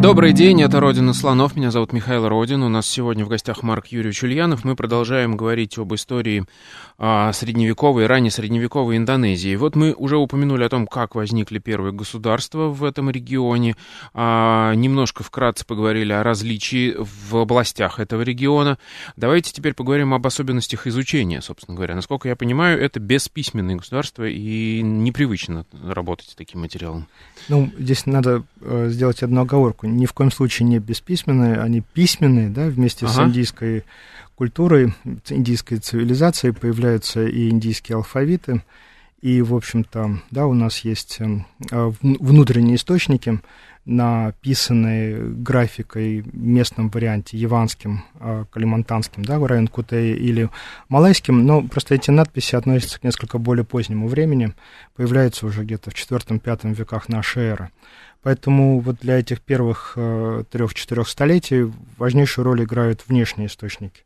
[0.00, 3.86] Добрый день, это «Родина слонов», меня зовут Михаил Родин, у нас сегодня в гостях Марк
[3.86, 6.44] Юрьевич Ульянов, мы продолжаем говорить об истории
[6.98, 9.54] средневековой, ранее средневековой Индонезии.
[9.56, 13.76] Вот мы уже упомянули о том, как возникли первые государства в этом регионе,
[14.14, 18.78] а, немножко вкратце поговорили о различии в областях этого региона.
[19.16, 21.94] Давайте теперь поговорим об особенностях изучения, собственно говоря.
[21.94, 27.08] Насколько я понимаю, это бесписьменные государства и непривычно работать с таким материалом.
[27.48, 32.48] Ну, здесь надо э, сделать одну оговорку ни в коем случае не бесписьменные, они письменные,
[32.48, 33.14] да, вместе ага.
[33.14, 33.84] с индийской
[34.36, 34.94] культурой,
[35.28, 38.62] индийской цивилизацией появляются и индийские алфавиты,
[39.22, 43.40] и, в общем-то, да, у нас есть эм, а, внутренние источники,
[43.86, 50.50] написанные графикой в местном варианте, яванским, а, калимантанским, да, район Кутеи или
[50.90, 54.52] малайским, но просто эти надписи относятся к несколько более позднему времени,
[54.96, 57.70] появляются уже где-то в IV-V веках нашей эры.
[58.22, 64.05] Поэтому вот для этих первых э, трех-четырех столетий важнейшую роль играют внешние источники.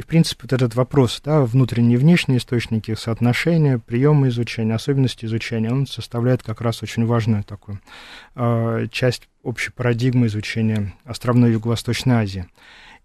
[0.00, 5.26] И, в принципе, вот этот вопрос, да, внутренние и внешние источники, соотношения, приемы изучения, особенности
[5.26, 7.80] изучения, он составляет как раз очень важную такую
[8.34, 12.46] э, часть общей парадигмы изучения островной Юго-Восточной Азии.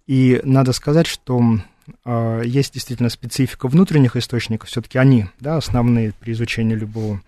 [0.08, 1.60] И надо сказать, что
[2.06, 7.22] э, есть действительно специфика внутренних источников, все-таки они, да, основные при изучении любого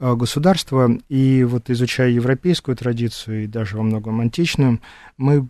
[0.00, 0.90] э, государства.
[1.08, 4.80] И вот изучая европейскую традицию и даже во многом античную,
[5.16, 5.46] мы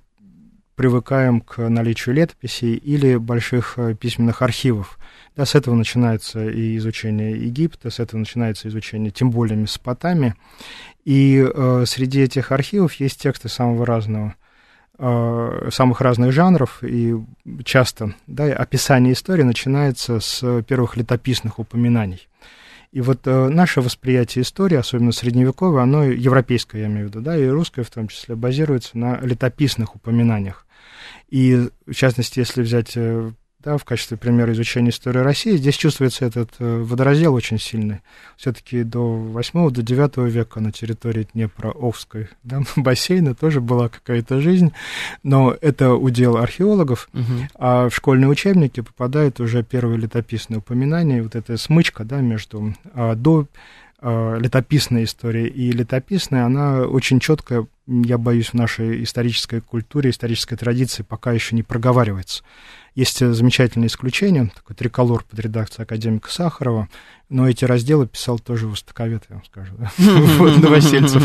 [0.74, 4.98] привыкаем к наличию летописей или больших э, письменных архивов.
[5.36, 10.34] Да, с этого начинается и изучение Египта, с этого начинается изучение, тем более Месопотамии.
[11.04, 14.34] И э, среди этих архивов есть тексты самого разного,
[14.98, 17.14] э, самых разных жанров, и
[17.64, 22.28] часто да, описание истории начинается с первых летописных упоминаний.
[22.94, 27.36] И вот э, наше восприятие истории, особенно средневековое, оно европейское, я имею в виду, да,
[27.36, 30.63] и русское в том числе, базируется на летописных упоминаниях.
[31.28, 33.30] И, в частности, если взять э,
[33.64, 38.02] да, в качестве примера изучения истории России, здесь чувствуется этот э, водораздел очень сильный.
[38.36, 44.72] Все-таки до 8 до 9 века на территории Днепра-Овской да, бассейна тоже была какая-то жизнь,
[45.22, 47.48] но это удел археологов, угу.
[47.54, 53.14] а в школьные учебники попадают уже первые летописные упоминания, вот эта смычка да, между а,
[53.14, 53.46] до
[54.06, 60.56] а, летописной истории и летописной, она очень четко я боюсь, в нашей исторической культуре, исторической
[60.56, 62.42] традиции пока еще не проговаривается.
[62.94, 66.88] Есть замечательное исключение, такой триколор под редакцией академика Сахарова,
[67.28, 69.74] но эти разделы писал тоже востоковед, я вам скажу?
[70.60, 71.22] Новосельцев,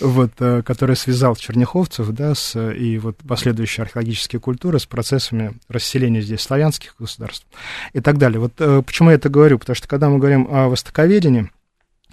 [0.00, 6.22] вот, э, который связал черняховцев, да, с, и вот последующие археологические культуры с процессами расселения
[6.22, 7.46] здесь славянских государств
[7.92, 8.40] и так далее.
[8.40, 9.58] Вот э, почему я это говорю?
[9.58, 11.50] Потому что когда мы говорим о востоковедении,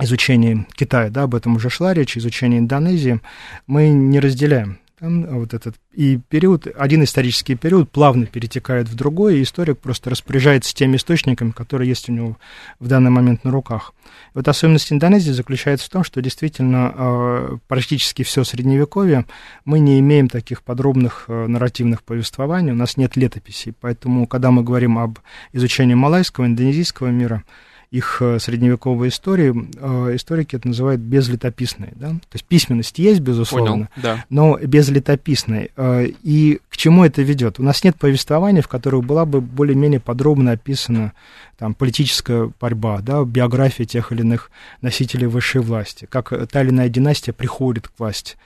[0.01, 3.21] изучении Китая, да, об этом уже шла речь, изучении Индонезии,
[3.67, 9.39] мы не разделяем там, вот этот и период, один исторический период плавно перетекает в другой,
[9.39, 12.37] и историк просто распоряжается теми источниками, которые есть у него
[12.79, 13.93] в данный момент на руках.
[14.05, 19.25] И вот особенность Индонезии заключается в том, что действительно э, практически все средневековье
[19.65, 24.63] мы не имеем таких подробных э, нарративных повествований, у нас нет летописей, поэтому, когда мы
[24.63, 25.17] говорим об
[25.51, 27.43] изучении малайского, индонезийского мира,
[27.91, 31.89] их э, средневековой истории, э, историки это называют безлетописной.
[31.95, 32.11] Да?
[32.11, 34.25] То есть письменность есть, безусловно, Понял, да.
[34.29, 35.71] но безлетописной.
[35.75, 37.59] Э, и к чему это ведет?
[37.59, 41.11] У нас нет повествования, в которых была бы более-менее подробно описана
[41.57, 44.51] там, политическая борьба, да, биография тех или иных
[44.81, 48.37] носителей высшей власти, как та или иная династия приходит к власти.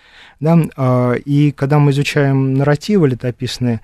[0.42, 1.16] Да?
[1.24, 3.80] И когда мы изучаем нарративы летописные,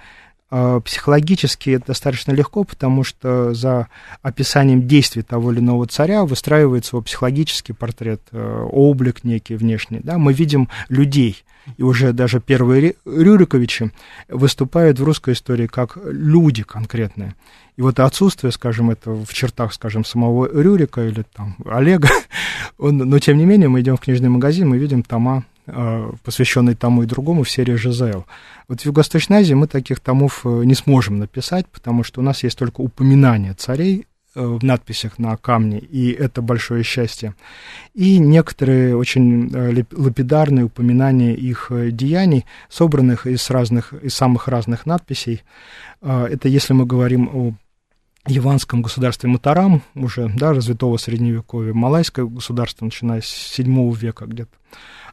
[0.52, 3.88] психологически это достаточно легко, потому что за
[4.22, 10.02] описанием действий того или иного царя выстраивается его психологический портрет, э, облик некий внешний.
[10.04, 10.18] Да?
[10.18, 11.44] Мы видим людей,
[11.78, 13.92] и уже даже первые Рюриковичи
[14.28, 17.36] выступают в русской истории как люди конкретные.
[17.78, 22.10] И вот отсутствие, скажем, это в чертах, скажем, самого Рюрика или там Олега,
[22.78, 25.51] он, но тем не менее мы идем в книжный магазин, мы видим тома Э,
[26.24, 28.24] посвященный тому и другому в серии ЖЗЛ.
[28.68, 32.44] Вот в Юго-Восточной Азии мы таких томов э, не сможем написать, потому что у нас
[32.44, 37.36] есть только упоминания царей э, в надписях на камне, и это большое счастье.
[37.94, 39.52] И некоторые очень
[39.92, 45.44] лапидарные упоминания их деяний, собранных из, разных, из самых разных надписей.
[46.02, 47.54] Это если мы говорим о
[48.28, 54.52] Яванском государстве Матарам, уже да, развитого средневековья, малайское государство, начиная с 7 века где-то.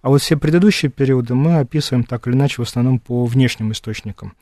[0.03, 4.35] А вот все предыдущие периоды мы описываем так или иначе в основном по внешним источникам.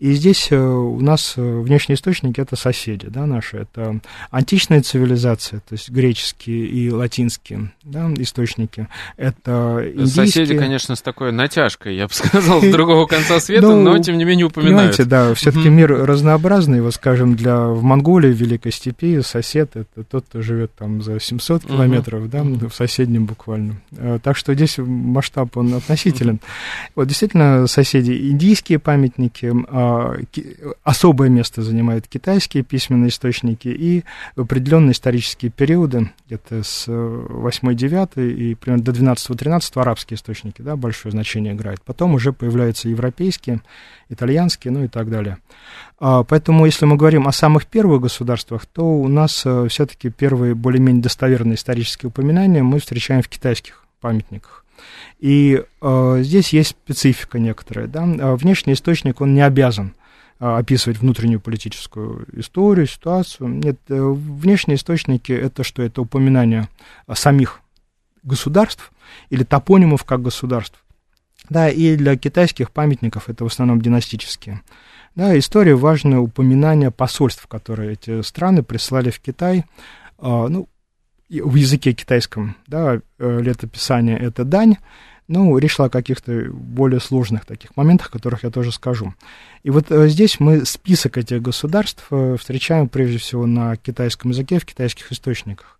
[0.00, 5.60] И здесь э, у нас э, внешние источники это соседи, да, наши, это античная цивилизация,
[5.60, 8.88] то есть греческие и латинские да, источники.
[9.18, 10.26] Это индийские...
[10.26, 14.16] Соседи, конечно, с такой натяжкой, я бы сказал, с другого конца света, ну, но тем
[14.16, 14.96] не менее упоминают.
[14.96, 20.02] Понимаете, да, все-таки мир разнообразный, вот, скажем, для в Монголии, в Великой Степи, сосед это
[20.02, 23.82] тот, кто живет там за 700 километров, да, в соседнем буквально.
[23.98, 26.40] Э, так что здесь масштаб он относителен.
[26.94, 29.89] Вот действительно соседи индийские памятники, а,
[30.82, 34.04] особое место занимают китайские письменные источники и
[34.36, 41.54] определенные исторические периоды, где-то с 8-9 и примерно до 12-13 арабские источники, да, большое значение
[41.54, 41.82] играют.
[41.82, 43.60] Потом уже появляются европейские,
[44.08, 45.38] итальянские, ну и так далее.
[45.98, 50.54] А, поэтому, если мы говорим о самых первых государствах, то у нас э, все-таки первые
[50.54, 54.59] более-менее достоверные исторические упоминания мы встречаем в китайских памятниках.
[55.20, 57.86] И э, здесь есть специфика некоторая.
[57.86, 58.02] Да?
[58.04, 59.94] А внешний источник, он не обязан
[60.38, 63.48] э, описывать внутреннюю политическую историю, ситуацию.
[63.50, 65.82] Нет, э, внешние источники это что?
[65.82, 66.68] Это упоминание
[67.12, 67.60] самих
[68.22, 68.92] государств
[69.28, 70.82] или топонимов как государств.
[71.50, 74.62] Да, и для китайских памятников это в основном династические.
[75.16, 79.64] Да, история важное упоминание посольств, которые эти страны прислали в Китай.
[80.20, 80.68] Ну,
[81.30, 84.76] в языке китайском, да, э, летописание— это дань,
[85.28, 89.14] ну, речь шла о каких-то более сложных таких моментах, о которых я тоже скажу.
[89.62, 94.58] И вот э, здесь мы список этих государств э, встречаем прежде всего на китайском языке,
[94.58, 95.78] в китайских источниках.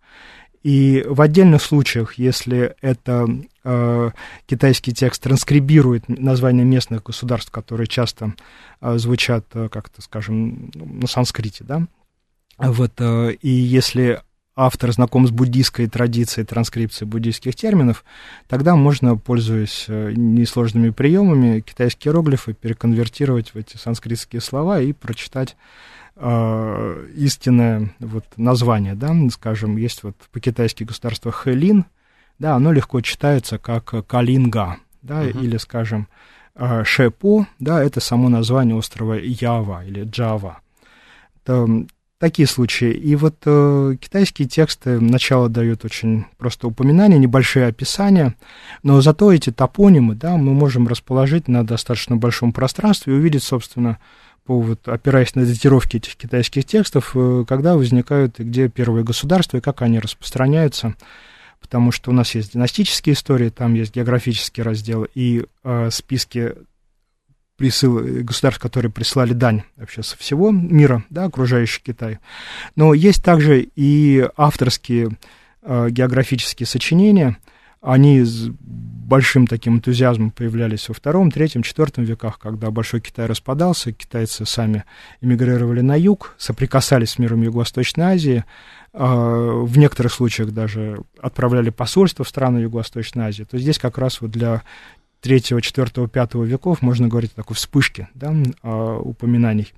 [0.62, 3.26] И в отдельных случаях, если это
[3.64, 4.10] э,
[4.46, 8.34] китайский текст транскрибирует названия местных государств, которые часто
[8.80, 11.88] э, звучат, э, как-то, скажем, на санскрите, да,
[12.56, 14.20] вот, э, и если
[14.60, 18.04] автор знаком с буддийской традицией транскрипции буддийских терминов,
[18.46, 25.56] тогда можно, пользуясь э, несложными приемами, китайские иероглифы переконвертировать в эти санскритские слова и прочитать
[26.16, 31.86] э, истинное вот, название, да, скажем, есть вот по-китайски государство Хэлин,
[32.38, 35.42] да, оно легко читается как Калинга, да, uh-huh.
[35.42, 36.06] или, скажем,
[36.54, 40.60] э, Шепо, да, это само название острова Ява или Джава.
[41.42, 41.86] Это
[42.20, 42.92] такие случаи.
[42.92, 48.36] И вот э, китайские тексты начало дают очень просто упоминания, небольшие описания,
[48.82, 53.98] но зато эти топонимы, да, мы можем расположить на достаточно большом пространстве и увидеть, собственно,
[54.44, 59.56] по вот, опираясь на датировки этих китайских текстов, э, когда возникают и где первые государства,
[59.56, 60.96] и как они распространяются,
[61.58, 66.52] потому что у нас есть династические истории, там есть географический раздел и э, списки
[67.60, 72.18] присыл, государств, которые прислали дань вообще со всего мира, да, окружающий Китай.
[72.74, 75.18] Но есть также и авторские
[75.60, 77.36] э, географические сочинения,
[77.82, 83.92] они с большим таким энтузиазмом появлялись во втором, третьем, четвертом веках, когда Большой Китай распадался,
[83.92, 84.84] китайцы сами
[85.20, 88.44] эмигрировали на юг, соприкасались с миром Юго-Восточной Азии,
[88.94, 93.42] э, в некоторых случаях даже отправляли посольства в страны Юго-Восточной Азии.
[93.42, 94.62] То здесь как раз вот для
[95.20, 99.72] третьего, четвертого, пятого веков, можно говорить о такой вспышке да, упоминаний.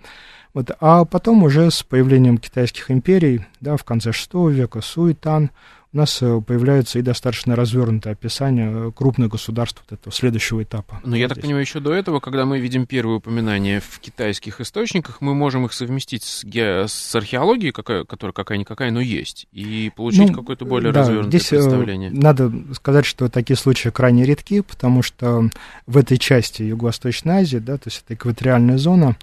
[0.54, 5.50] Вот, а потом уже с появлением китайских империй, да, в конце VI века, Суетан,
[5.92, 11.00] у нас э, появляются и достаточно развернутое описание э, крупных государств вот этого следующего этапа.
[11.04, 11.34] Но я здесь.
[11.34, 15.66] так понимаю, еще до этого, когда мы видим первые упоминания в китайских источниках, мы можем
[15.66, 16.86] их совместить с, ге...
[16.88, 21.52] с археологией, какая, которая какая-никакая, но есть, и получить ну, какое-то более да, развернутое здесь
[21.52, 22.10] э, представление.
[22.10, 25.50] Надо сказать, что такие случаи крайне редки, потому что
[25.86, 29.16] в этой части Юго-Восточной Азии, да, то есть это экваториальная зона,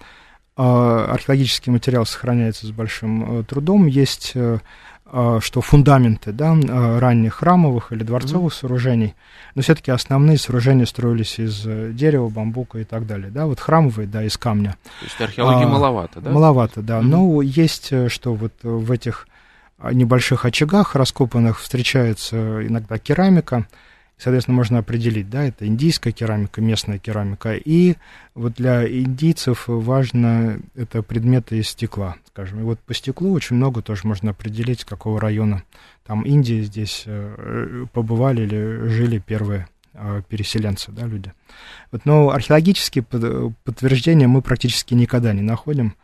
[0.56, 3.86] археологический материал сохраняется с большим трудом.
[3.86, 4.34] Есть
[5.40, 6.54] что фундаменты да,
[7.00, 8.60] ранних храмовых или дворцовых mm-hmm.
[8.60, 9.14] сооружений,
[9.54, 11.62] но все-таки основные сооружения строились из
[11.94, 13.30] дерева, бамбука и так далее.
[13.30, 14.76] Да, вот храмовые, да, из камня.
[15.00, 16.30] То есть археологии а, маловато, да?
[16.30, 16.98] Маловато, да.
[16.98, 17.02] Mm-hmm.
[17.02, 19.26] Но есть, что вот в этих
[19.82, 23.66] небольших очагах раскопанных встречается иногда керамика,
[24.20, 27.96] соответственно, можно определить, да, это индийская керамика, местная керамика, и
[28.34, 33.80] вот для индийцев важно это предметы из стекла, скажем, и вот по стеклу очень много
[33.80, 35.62] тоже можно определить, какого района.
[36.06, 41.32] Там Индии здесь э, побывали или жили первые э, переселенцы, да, люди.
[41.90, 43.02] Вот, но археологические
[43.64, 45.94] подтверждения мы практически никогда не находим,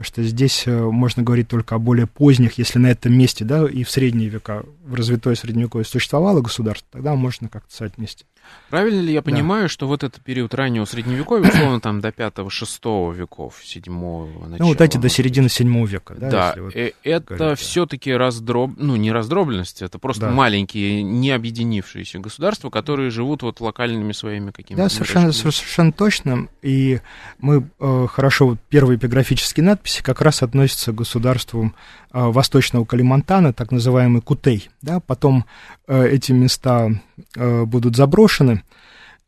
[0.00, 3.84] что здесь э, можно говорить только о более поздних, если на этом месте, да, и
[3.84, 8.24] в средние века, в развитое средневековье существовало государство, тогда можно как-то вместе.
[8.68, 9.68] Правильно ли я понимаю, да.
[9.68, 14.56] что вот этот период раннего средневековья, условно, там до 5-6 веков, 7 начала...
[14.58, 16.30] Ну, вот эти до середины 7 века, да?
[16.30, 18.72] Да, вот э, это все-таки раздроб...
[18.76, 20.32] ну, не раздробленность, это просто да.
[20.32, 24.82] маленькие, не объединившиеся государства, которые живут вот локальными своими какими-то...
[24.82, 27.00] Да, совершенно, совершенно точно, и
[27.38, 31.72] мы э, хорошо, вот первые эпиграфические надписи как раз относятся к государству
[32.12, 35.44] э, восточного Калимантана, так называемый Кутей, да, потом
[35.86, 36.90] э, эти места
[37.36, 38.62] э, будут заброшены,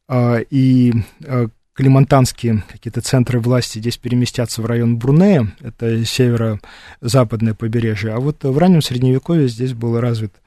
[0.08, 8.12] э, и э, калимантанские какие-то центры власти здесь переместятся в район Брунея, это северо-западное побережье,
[8.12, 10.38] а вот в раннем Средневековье здесь было развито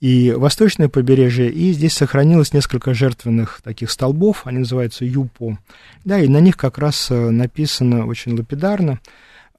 [0.00, 5.58] и восточное побережье, и здесь сохранилось несколько жертвенных таких столбов, они называются юпо,
[6.04, 8.98] да, и на них как раз написано очень лапидарно,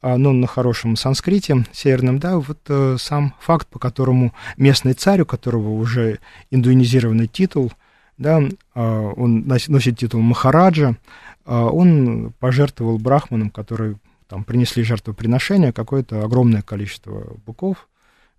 [0.01, 5.25] ну, на хорошем санскрите северном, да, вот э, сам факт, по которому местный царь, у
[5.25, 6.19] которого уже
[6.51, 7.73] индуинизированный титул,
[8.17, 10.95] да, э, он носит титул Махараджа,
[11.45, 13.97] э, он пожертвовал брахманам, которые
[14.29, 17.88] там принесли жертвоприношение, какое-то огромное количество быков,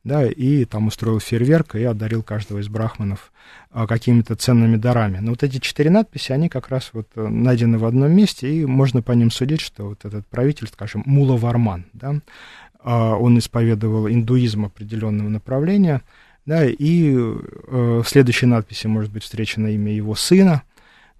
[0.05, 3.33] да, и там устроил фейерверк и одарил каждого из брахманов
[3.71, 5.19] а, какими-то ценными дарами.
[5.19, 8.65] Но вот эти четыре надписи, они как раз вот э, найдены в одном месте, и
[8.65, 12.21] можно по ним судить, что вот этот правитель, скажем, Мула Варман, да,
[12.83, 16.03] а, он исповедовал индуизм определенного направления,
[16.47, 20.63] да, и э, в следующей надписи может быть встречено имя его сына,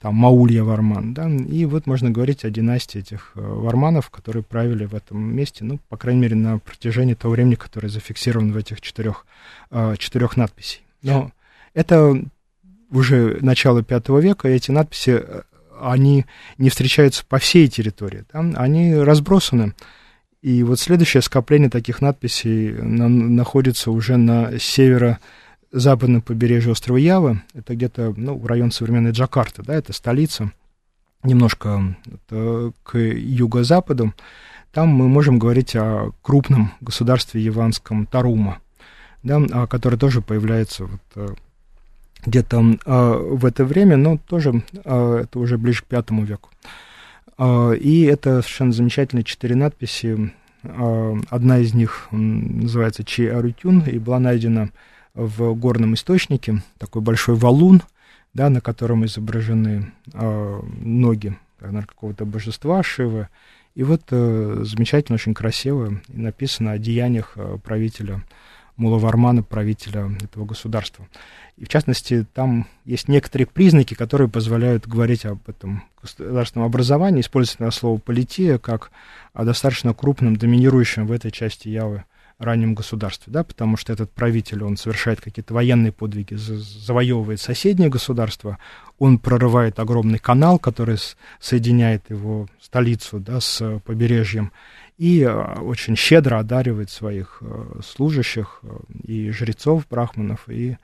[0.01, 4.87] там Маулья Варман, да, и вот можно говорить о династии этих э, варманов, которые правили
[4.87, 8.81] в этом месте, ну, по крайней мере, на протяжении того времени, которое зафиксировано в этих
[8.81, 9.27] четырех,
[9.71, 10.81] э, четырех надписей.
[11.03, 11.33] Но
[11.75, 12.19] это
[12.91, 15.43] уже начало V века, и эти надписи, э,
[15.79, 16.25] они
[16.57, 19.75] не встречаются по всей территории, да, они разбросаны.
[20.41, 25.19] И вот следующее скопление таких надписей на, находится уже на северо
[25.73, 30.53] западном побережье острова Ява, это где-то ну, район современной Джакарты, да, это столица,
[31.23, 34.13] немножко это к юго-западу,
[34.73, 38.59] там мы можем говорить о крупном государстве яванском Тарума,
[39.23, 41.29] да, а, который тоже появляется вот э,
[42.25, 46.51] где-то а, в это время, но тоже а, это уже ближе к пятому веку.
[47.43, 50.31] И это совершенно замечательные четыре надписи.
[50.63, 54.69] Одна из них называется Чи Арутюн и была найдена
[55.15, 57.83] в горном источнике, такой большой валун,
[58.35, 63.29] да, на котором изображены э, ноги какого-то божества Шивы.
[63.75, 68.23] И вот э, замечательно, очень красиво написано о деяниях э, правителя
[68.77, 71.07] Мулавармана, правителя этого государства.
[71.57, 77.75] И в частности, там есть некоторые признаки, которые позволяют говорить об этом государственном образовании, использовать
[77.75, 78.91] слово полития как
[79.35, 82.05] о достаточно крупном, доминирующем в этой части Явы
[82.41, 88.59] раннем государстве, да, потому что этот правитель, он совершает какие-то военные подвиги, завоевывает соседнее государство,
[88.99, 90.97] он прорывает огромный канал, который
[91.39, 94.53] соединяет его столицу, да, с побережьем,
[95.01, 98.69] и а, очень щедро одаривает своих э, служащих э,
[99.05, 100.77] и жрецов, брахманов, и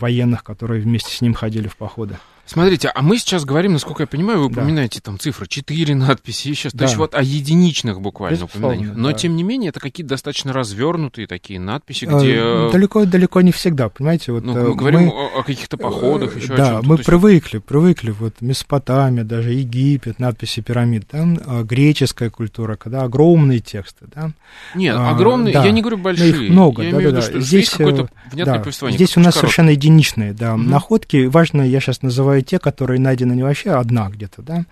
[0.00, 2.16] военных, которые вместе с ним ходили в походы.
[2.48, 5.04] Смотрите, а мы сейчас говорим, насколько я понимаю, вы упоминаете да.
[5.04, 6.78] там цифры, четыре надписи сейчас, да.
[6.78, 8.96] то есть вот о единичных буквально Безусловно, упоминаниях.
[8.96, 9.18] Но, да.
[9.18, 12.36] тем не менее, это какие-то достаточно развернутые такие надписи, а, где...
[12.38, 14.32] Э, далеко, далеко не всегда, понимаете?
[14.32, 18.40] Вот, ну, мы говорим мы, о, о каких-то походах, еще Да, мы привыкли, привыкли, вот
[18.40, 24.30] Месопотамия, даже Египет, надписи пирамид, там а, греческая культура, когда огромные тексты, да.
[24.74, 25.66] Нет, а, огромные, да.
[25.66, 26.32] я не говорю большие.
[26.32, 28.60] Но их много, я да, имею да, в виду, что здесь, какое-то э, внятное да,
[28.62, 28.96] повествование.
[28.96, 29.40] Здесь у нас короткое.
[29.40, 30.62] совершенно единичные, да, угу.
[30.62, 31.26] находки.
[31.26, 34.64] Важно, я сейчас называю те, которые найдены не вообще одна где-то, да,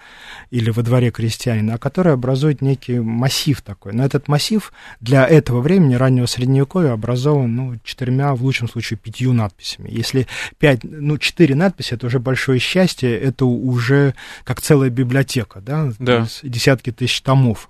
[0.51, 3.93] или во дворе крестьянина, а которая образует некий массив такой.
[3.93, 9.33] Но этот массив для этого времени, раннего средневековья, образован, ну, четырьмя, в лучшем случае, пятью
[9.33, 9.89] надписями.
[9.91, 10.27] Если
[10.59, 14.15] пять, ну, четыре надписи, это уже большое счастье, это уже
[14.45, 16.27] как целая библиотека, да, да.
[16.43, 17.69] десятки тысяч томов.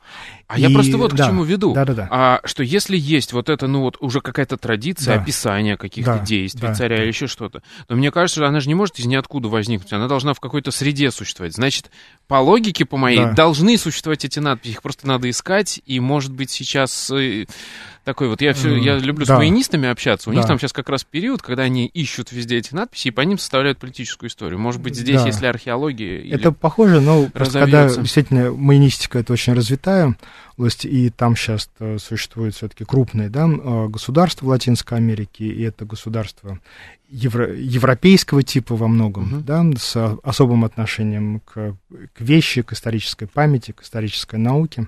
[0.49, 0.63] А и...
[0.63, 1.75] я просто вот да, к чему веду.
[1.75, 2.09] Да, да, да.
[2.11, 5.23] А что если есть вот это, ну вот уже какая-то традиция Да.
[5.23, 7.03] описания каких-то Да, действий да, царя да.
[7.03, 10.35] или еще что-то, то мне кажется, она же не может из ниоткуда возникнуть, она должна
[10.35, 11.55] в какой-то среде существовать.
[11.55, 11.91] Значит,
[12.29, 13.33] по логике, по моей, Да.
[13.33, 17.47] должны существовать эти надписи, их просто надо искать, и может быть сейчас э,
[18.07, 19.37] такой вот, я все, я люблю с да.
[19.37, 20.49] военистами общаться, у них Да.
[20.49, 23.79] там сейчас как раз период, когда они ищут везде эти надписи и по ним составляют
[23.79, 24.61] политическую историю.
[24.61, 25.27] Может быть, здесь, Да.
[25.27, 26.25] если археология...
[26.33, 30.17] Это похоже, но просто когда действительно майнистика это очень развитая
[30.57, 35.85] область, и там сейчас существуют все-таки крупные да, э, государства в Латинской Америке, и это
[35.85, 36.61] государства
[37.11, 39.45] евро- европейского типа во многом, Мгм.
[39.45, 41.77] да, с особым отношением к,
[42.15, 44.87] к вещи, к исторической памяти, к исторической науке.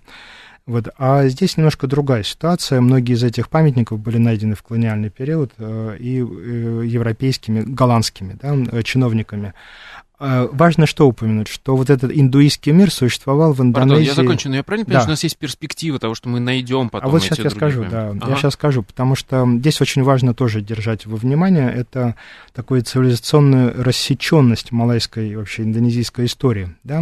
[0.69, 0.91] Вот.
[0.99, 2.83] А здесь немножко другая ситуация.
[2.83, 8.55] Многие из этих памятников были найдены в колониальный период э, и э, европейскими, голландскими да,
[8.55, 9.55] э, чиновниками.
[10.21, 13.89] Важно что упомянуть, что вот этот индуистский мир существовал в Индонезии.
[13.89, 15.03] Пардон, я закончу, но я правильно понимаю, Да.
[15.03, 17.85] что у нас есть перспектива того, что мы найдем потом А вот сейчас я скажу,
[17.89, 18.31] да, Ага.
[18.31, 22.17] я сейчас скажу, потому что здесь очень важно тоже держать во внимание, это
[22.53, 27.01] такую цивилизационную рассеченность малайской вообще индонезийской истории, да,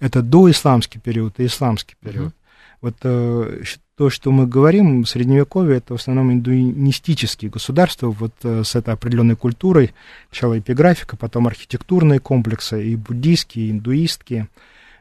[0.00, 2.28] это доисламский период и исламский период.
[2.28, 2.34] Мгм.
[2.80, 3.62] Вот э,
[3.96, 9.36] то, что мы говорим, Средневековье, это в основном индуистические государства, вот э, с этой определенной
[9.36, 9.92] культурой,
[10.30, 14.48] сначала эпиграфика, потом архитектурные комплексы, и буддийские, и индуистские,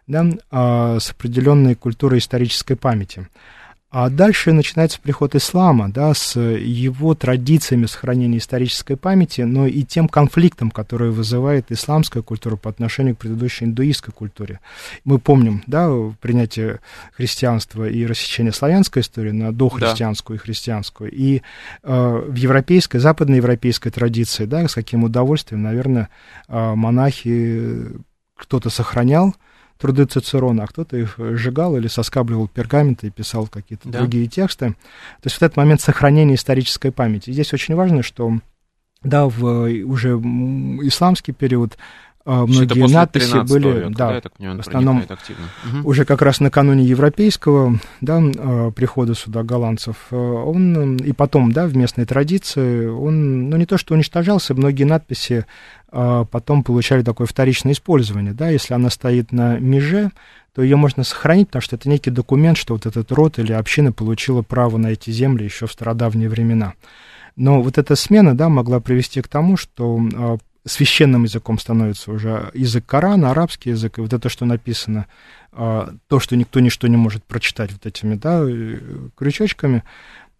[0.07, 3.29] да, а, с определенной культурой исторической памяти.
[3.91, 10.07] А дальше начинается приход ислама, да, с его традициями сохранения исторической памяти, но и тем
[10.07, 14.59] конфликтом, который вызывает исламская культура по отношению к предыдущей индуистской культуре.
[15.05, 15.89] Мы помним, да,
[16.21, 16.81] принятие
[17.13, 21.09] христианства и рассечение славянской истории на дохристианскую и христианскую.
[21.11, 21.41] И
[21.81, 26.09] э, в европейской, западноевропейской традиции, да, с каким удовольствием, наверное,
[26.47, 27.87] э, монахи
[28.35, 29.33] кто-то сохранял
[29.79, 33.99] труды Цицерона, а кто-то их сжигал или соскабливал пергаменты и писал какие-то Да.
[33.99, 34.69] другие тексты.
[34.69, 37.29] То есть вот этот момент сохранения исторической памяти.
[37.29, 38.39] И здесь очень важно, что
[39.03, 40.09] да, в э, уже
[40.81, 41.77] исламский период
[42.31, 44.21] а, многие надписи 13 были, века, да,
[44.51, 45.03] он в основном.
[45.65, 45.83] Мгм.
[45.83, 51.65] уже как раз накануне европейского да, э, прихода сюда голландцев, э, он и потом, да,
[51.65, 55.45] в местной традиции, он, ну, не то что уничтожался, многие надписи
[55.91, 60.11] потом получали такое вторичное использование, да, если она стоит на меже,
[60.53, 63.91] то ее можно сохранить, потому что это некий документ, что вот этот род или община
[63.91, 66.73] получила право на эти земли еще в стародавние времена.
[67.35, 69.99] Но вот эта смена, да, могла привести к тому, что
[70.65, 75.07] священным языком становится уже язык Корана, арабский язык, и вот это, что написано,
[75.51, 78.79] а, то, что никто ничто не может прочитать вот этими, да, э,
[79.15, 79.83] крючочками,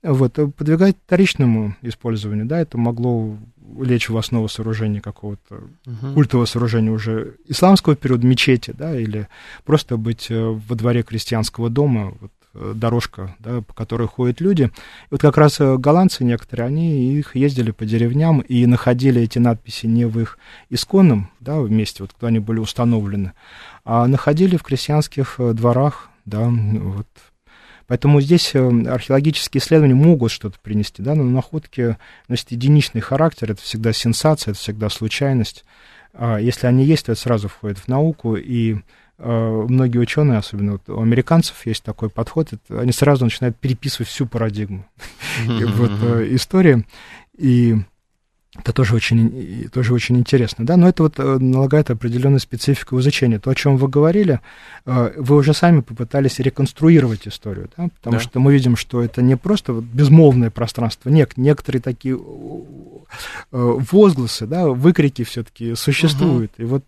[0.04, 3.38] вот, э, подвигает вторичному использованию, да, это могло
[3.82, 6.14] лечь в основу сооружения какого-то Мгм.
[6.14, 9.28] культового сооружения уже исламского периода, мечети, да, или
[9.66, 14.64] просто быть э, во дворе крестьянского дома, вот, дорожка, да, по которой ходят люди.
[14.64, 19.40] И вот как раз э, голландцы некоторые, они их ездили по деревням и находили эти
[19.40, 20.38] надписи не в их
[20.70, 23.34] исконном, да, месте, вот, куда они были установлены,
[23.86, 27.08] а находили в крестьянских э, дворах, да, вот.
[27.88, 31.98] Поэтому здесь э, археологические исследования могут что-то принести, да, но находки
[32.28, 35.66] носят единичный характер, это всегда сенсация, это всегда случайность.
[36.14, 38.80] А Если они есть, то это сразу входит в науку, и э,
[39.20, 44.26] многие ученые, особенно вот у американцев есть такой подход, это, они сразу начинают переписывать всю
[44.26, 44.86] парадигму.
[45.46, 46.86] Вот, э, истории,
[47.38, 47.78] и
[48.58, 53.00] это тоже очень, тоже очень интересно, да, но это вот э, налагает определенную специфику в
[53.00, 53.38] изучении.
[53.38, 54.40] То, о чем вы говорили,
[54.88, 58.20] э, вы уже сами попытались реконструировать историю, да, потому Да.
[58.20, 62.20] что мы видим, что это не просто безмолвное пространство, нет, некоторые такие э,
[63.52, 66.84] возгласы, да, выкрики все-таки существуют, и вот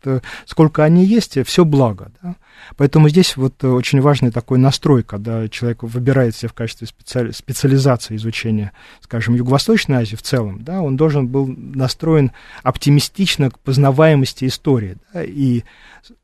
[0.46, 2.36] сколько они есть, все благо, да.
[2.78, 7.32] Поэтому здесь вот э, очень важный такой настрой, когда человек выбирает себе в качестве специали-
[7.32, 12.32] специализации изучения, скажем, Юго-Восточной Азии в целом, да, он должен был настроен
[12.64, 15.64] оптимистично к познаваемости истории, да, и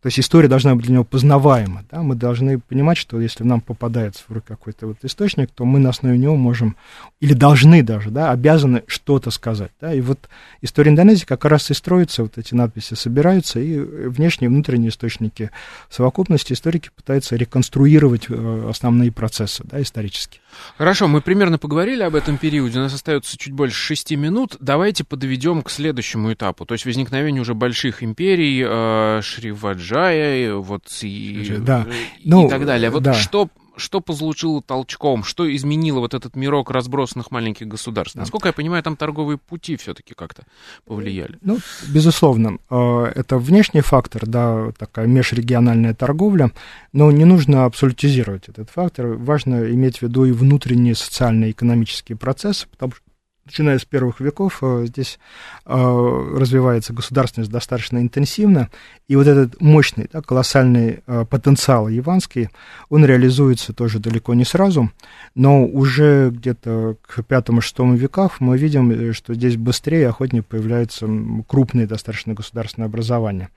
[0.01, 3.61] то есть история должна быть для него познаваема, да, мы должны понимать, что если нам
[3.61, 6.75] попадается в руки какой-то вот источник, то мы на основе него можем,
[7.19, 10.29] или должны даже, да, обязаны что-то сказать, да, и вот
[10.61, 15.51] история Индонезии как раз и строится, вот эти надписи собираются, и внешние и внутренние источники
[15.89, 15.95] в
[16.27, 20.41] совокупности историки пытаются реконструировать э, основные процессы, да, исторические.
[20.77, 24.57] Хорошо, мы примерно поговорили об этом периоде, у нас остается чуть больше шести минут.
[24.59, 30.83] Давайте подведем к следующему этапу, то есть возникновению уже больших империй, э, Шриваджая, и вот
[31.01, 31.87] и, Да.
[32.19, 32.89] и Ну, так далее.
[32.89, 33.13] Вот да.
[33.13, 38.15] что, что послужило толчком, что изменило вот этот мирок разбросанных маленьких государств?
[38.15, 38.21] Да.
[38.21, 40.43] Насколько я понимаю, там торговые пути все-таки как-то
[40.85, 41.37] повлияли.
[41.41, 46.51] Ну, безусловно, э, это внешний фактор, да, такая межрегиональная торговля,
[46.93, 49.07] но не нужно абсолютизировать этот фактор.
[49.07, 53.06] Важно иметь в виду и внутренние социальные и экономические процессы, потому что
[53.47, 55.19] начиная с первых веков, э, здесь
[55.65, 58.69] э, развивается государственность достаточно интенсивно,
[59.07, 62.49] и вот этот мощный, да, колоссальный э, потенциал яванский,
[62.89, 64.91] он реализуется тоже далеко не сразу,
[65.33, 71.07] но уже где-то к пятому-шестому веках мы видим, что здесь быстрее и охотнее появляются
[71.47, 73.49] крупные достаточно государственные образования.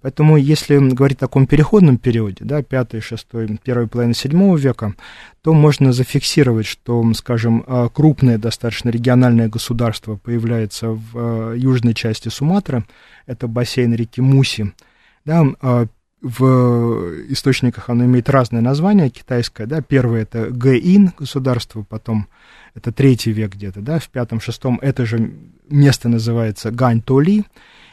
[0.00, 3.26] Поэтому, если говорить о таком переходном периоде, да, 5, 6,
[3.64, 4.94] первой половины 7 века,
[5.42, 12.28] то можно зафиксировать, что, скажем, а, крупное достаточно региональное государство появляется в а, южной части
[12.28, 12.84] Суматры,
[13.26, 14.72] это бассейн реки Муси,
[15.24, 15.86] да, а,
[16.20, 22.28] в источниках оно имеет разное название китайское, да, первое это Гэин государство, потом
[22.74, 25.32] это третий век где-то, да, в пятом-шестом это же
[25.68, 27.44] место называется Гань-Толи,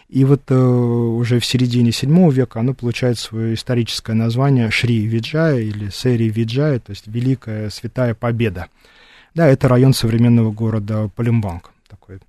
[0.08, 5.60] и вот э, уже в середине VII века оно получает свое историческое название Шри Виджая
[5.60, 8.68] или Сери Виджая, то есть Великая Святая Победа.
[9.34, 11.72] Да, это район современного города Палембанг.
[11.90, 12.20] Такой.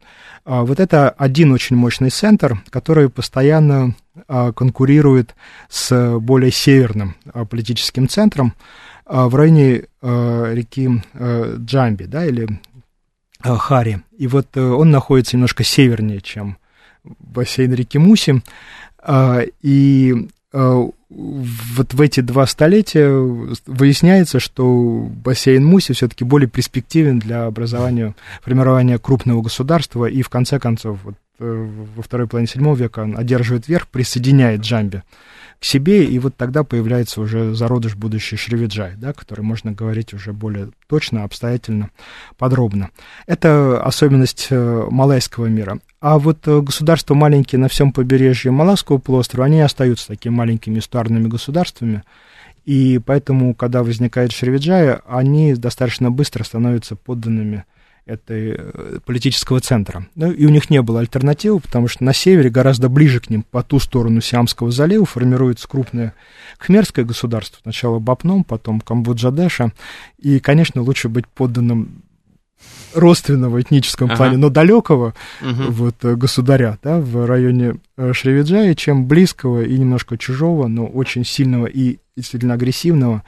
[0.45, 3.95] А, вот это один очень мощный центр, который постоянно
[4.27, 5.35] а, конкурирует
[5.69, 8.55] с более северным а, политическим центром
[9.05, 12.49] а, в районе а, реки а, Джамби, да, или
[13.41, 14.03] а, Хари.
[14.19, 16.59] И вот а, он находится немножко севернее, чем
[17.19, 18.43] бассейн реки Муси.
[18.99, 23.09] А, и а, вот в эти два столетия
[23.67, 30.59] выясняется, что бассейн Муси все-таки более перспективен для образования, формирования крупного государства, и в конце
[30.59, 35.03] концов, вот, э, во второй половине седьмого века он одерживает верх, присоединяет Джамби
[35.61, 40.33] к себе, и вот тогда появляется уже зародыш будущий Шривиджай, да, который можно говорить уже
[40.33, 41.91] более точно, обстоятельно,
[42.37, 42.91] подробно.
[43.27, 45.79] Это особенность э, малайского мира.
[46.01, 51.29] А вот э, государства маленькие на всем побережье Малайского полуострова, они остаются такими маленькими эстуарными
[51.29, 52.03] государствами,
[52.65, 57.65] и поэтому, когда возникает Шривиджая, они достаточно быстро становятся подданными
[58.07, 60.07] этой э, политического центра.
[60.15, 63.43] Ну, и у них не было альтернативы, потому что на севере, гораздо ближе к ним,
[63.43, 66.15] по ту сторону Сиамского залива, формируется крупное
[66.57, 67.59] кхмерское государство.
[67.63, 69.73] Сначала Бапном, потом Камбоджа-Деша.
[70.19, 72.03] И, конечно, лучше быть подданным
[72.95, 74.17] родственного этническом ага.
[74.17, 75.63] плане, но далекого угу.
[75.71, 81.25] вот, э, государя да, в районе э, Шревиджая, чем близкого и немножко чужого, но очень
[81.25, 83.23] сильного и действительно агрессивного,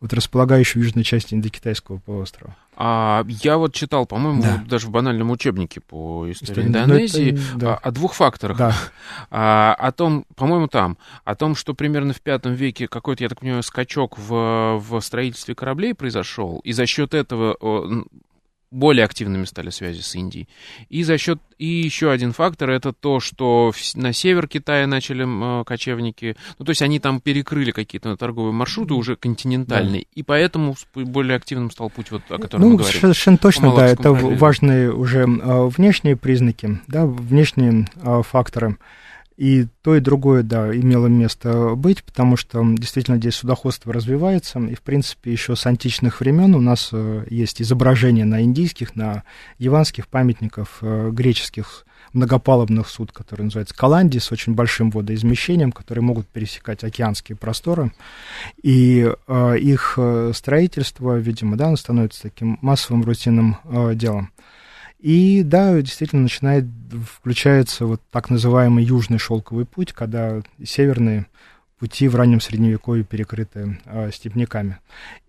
[0.00, 2.54] вот располагающего в южной части Индокитайского полуострова.
[2.76, 4.64] А я вот читал, по-моему, да.
[4.66, 7.74] даже в банальном учебнике по истории Индонезии это, да.
[7.74, 8.56] о, о двух факторах.
[8.56, 8.74] Да.
[9.30, 13.40] А, о том, по-моему, там, о том, что примерно в пятом веке какой-то, я так
[13.40, 17.56] понимаю, скачок в, в строительстве кораблей произошел, и за счет этого
[18.74, 20.48] более активными стали связи с Индией.
[20.88, 25.24] И за счет и еще один фактор это то, что на север Китая начали
[25.60, 30.08] э, кочевники, ну то есть они там перекрыли какие-то торговые маршруты уже континентальные, да.
[30.14, 33.00] и поэтому более активным стал путь, вот, о котором ну, мы говорим.
[33.00, 34.36] Совершенно точно, да, это проливе.
[34.36, 38.76] важные уже э, внешние признаки, да, внешние э, факторы.
[39.36, 44.74] И то, и другое, да, имело место быть, потому что действительно здесь судоходство развивается, и,
[44.74, 49.24] в принципе, еще с античных времен у нас э, есть изображения на индийских, на
[49.58, 56.26] яванских памятников э, греческих многопалубных суд, которые называются Каланди, с очень большим водоизмещением, которые могут
[56.28, 57.92] пересекать океанские просторы.
[58.62, 64.30] И э, их э, строительство, видимо, да, становится таким массовым рутинным э, делом.
[64.98, 66.64] И да, действительно начинает,
[67.20, 71.26] включается вот так называемый южный шелковый путь, когда северные
[71.78, 74.78] пути в раннем средневековье перекрыты э, степняками.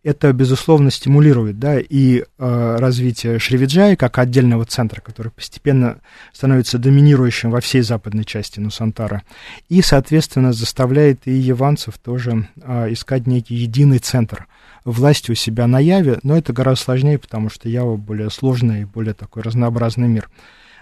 [0.03, 5.99] Это, безусловно, стимулирует да, и э, развитие Шривиджаи как отдельного центра, который постепенно
[6.32, 9.24] становится доминирующим во всей западной части Нусантара,
[9.68, 14.47] и, соответственно, заставляет и яванцев тоже э, искать некий единый центр–
[14.86, 18.86] власти у себя на Яве, но это гораздо сложнее, потому что Ява более сложный и
[18.86, 20.30] более такой разнообразный мир.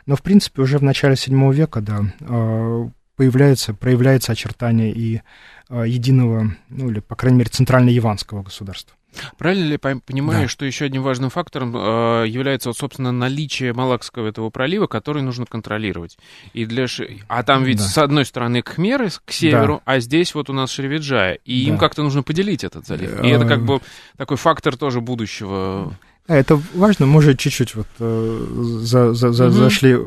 [0.06, 5.22] Но, в принципе, уже в начале VII века, да, а, появляется, проявляется очертание и
[5.70, 8.96] а, единого, ну, или, по крайней мере, центрально-яванского государства.
[9.38, 10.48] Правильно ли я понимаю, да.
[10.48, 15.46] что еще одним важным фактором э, является, вот, собственно, наличие Малакского этого пролива, который нужно
[15.46, 16.18] контролировать?
[16.54, 17.20] И для Ши...
[17.28, 17.84] А там ведь да.
[17.84, 19.94] с одной стороны Кхмеры к северу, да.
[19.94, 21.34] а здесь вот у нас Шривиджая.
[21.46, 21.72] И да.
[21.72, 23.24] им как-то нужно поделить этот залив.
[23.24, 23.82] И это как бы
[24.18, 25.94] такой фактор тоже будущего
[26.28, 28.48] это важно, мы уже чуть-чуть вот э,
[28.82, 29.54] за, за, за, угу.
[29.54, 29.98] зашли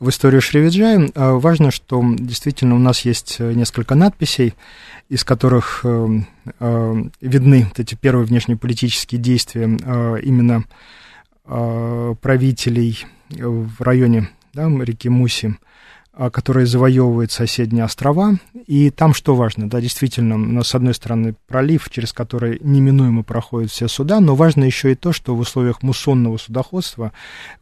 [0.00, 1.10] в историю Шривиджая.
[1.14, 4.54] А важно, что действительно у нас есть несколько надписей,
[5.12, 6.08] из которых э,
[6.58, 10.64] э, видны вот эти первые внешнеполитические действия э, именно
[11.44, 15.58] э, правителей в районе да, реки Муси.
[16.14, 18.34] А, который завоевывает соседние острова.
[18.66, 23.70] И там что важно, да, действительно, нас, с одной стороны, пролив, через который неминуемо проходят
[23.70, 27.12] все суда, но важно еще и то, что в условиях муссонного судоходства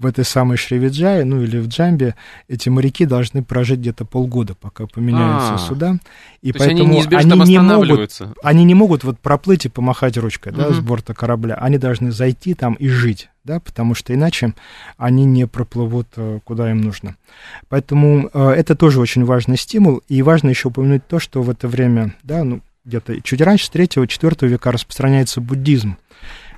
[0.01, 2.17] в этой самой Шривиджае, ну или в Джамбе,
[2.49, 5.59] эти моряки должны прожить где-то полгода, пока поменяются А-а-а.
[5.59, 5.97] суда.
[6.43, 10.53] И то поэтому они, они не могут, они не могут вот проплыть и помахать ручкой,
[10.53, 10.75] да, угу.
[10.75, 11.55] с борта корабля.
[11.55, 14.55] Они должны зайти там и жить да, потому что иначе
[14.97, 17.17] они не проплывут э, куда им нужно.
[17.69, 21.69] Поэтому э, это тоже очень важный стимул, и важно еще упомянуть то, что в это
[21.69, 25.97] время, да, ну, где-то чуть раньше, с 3-4 века распространяется буддизм,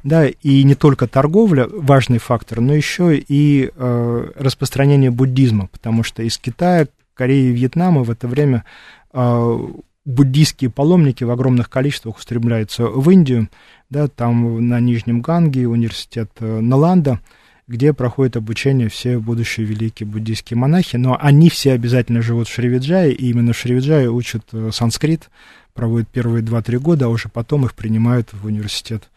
[0.02, 6.22] да, и не только торговля важный фактор, но еще и э, распространение буддизма, потому что
[6.22, 8.64] из Китая, Кореи и Вьетнама в это время
[9.12, 9.58] э,
[10.04, 13.48] буддийские паломники в огромных количествах устремляются в Индию,
[13.90, 17.20] да, там на Нижнем Ганге университет э, Наланда,
[17.68, 23.12] где проходит обучение все будущие великие буддийские монахи, но они все обязательно живут в Шривиджае,
[23.12, 25.30] и именно в Шривиджае учат э, санскрит,
[25.72, 29.08] проводят первые 2-3 года, а уже потом их принимают в университет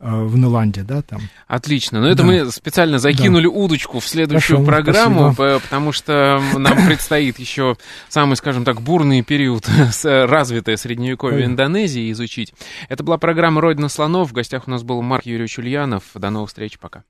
[0.00, 1.20] в Неланде, да, там.
[1.46, 2.00] Отлично.
[2.00, 2.24] Но это да.
[2.24, 3.50] мы специально закинули да.
[3.50, 5.60] удочку в следующую Хорошо, программу, спасибо.
[5.60, 7.76] потому что нам предстоит еще
[8.08, 9.68] самый, скажем так, бурный период
[10.02, 12.54] развитое средневековье Индонезии изучить.
[12.88, 14.30] Это была программа «Родина слонов».
[14.30, 16.04] В гостях у нас был Марк Юрьевич Ульянов.
[16.14, 16.78] До новых встреч.
[16.78, 17.04] Пока.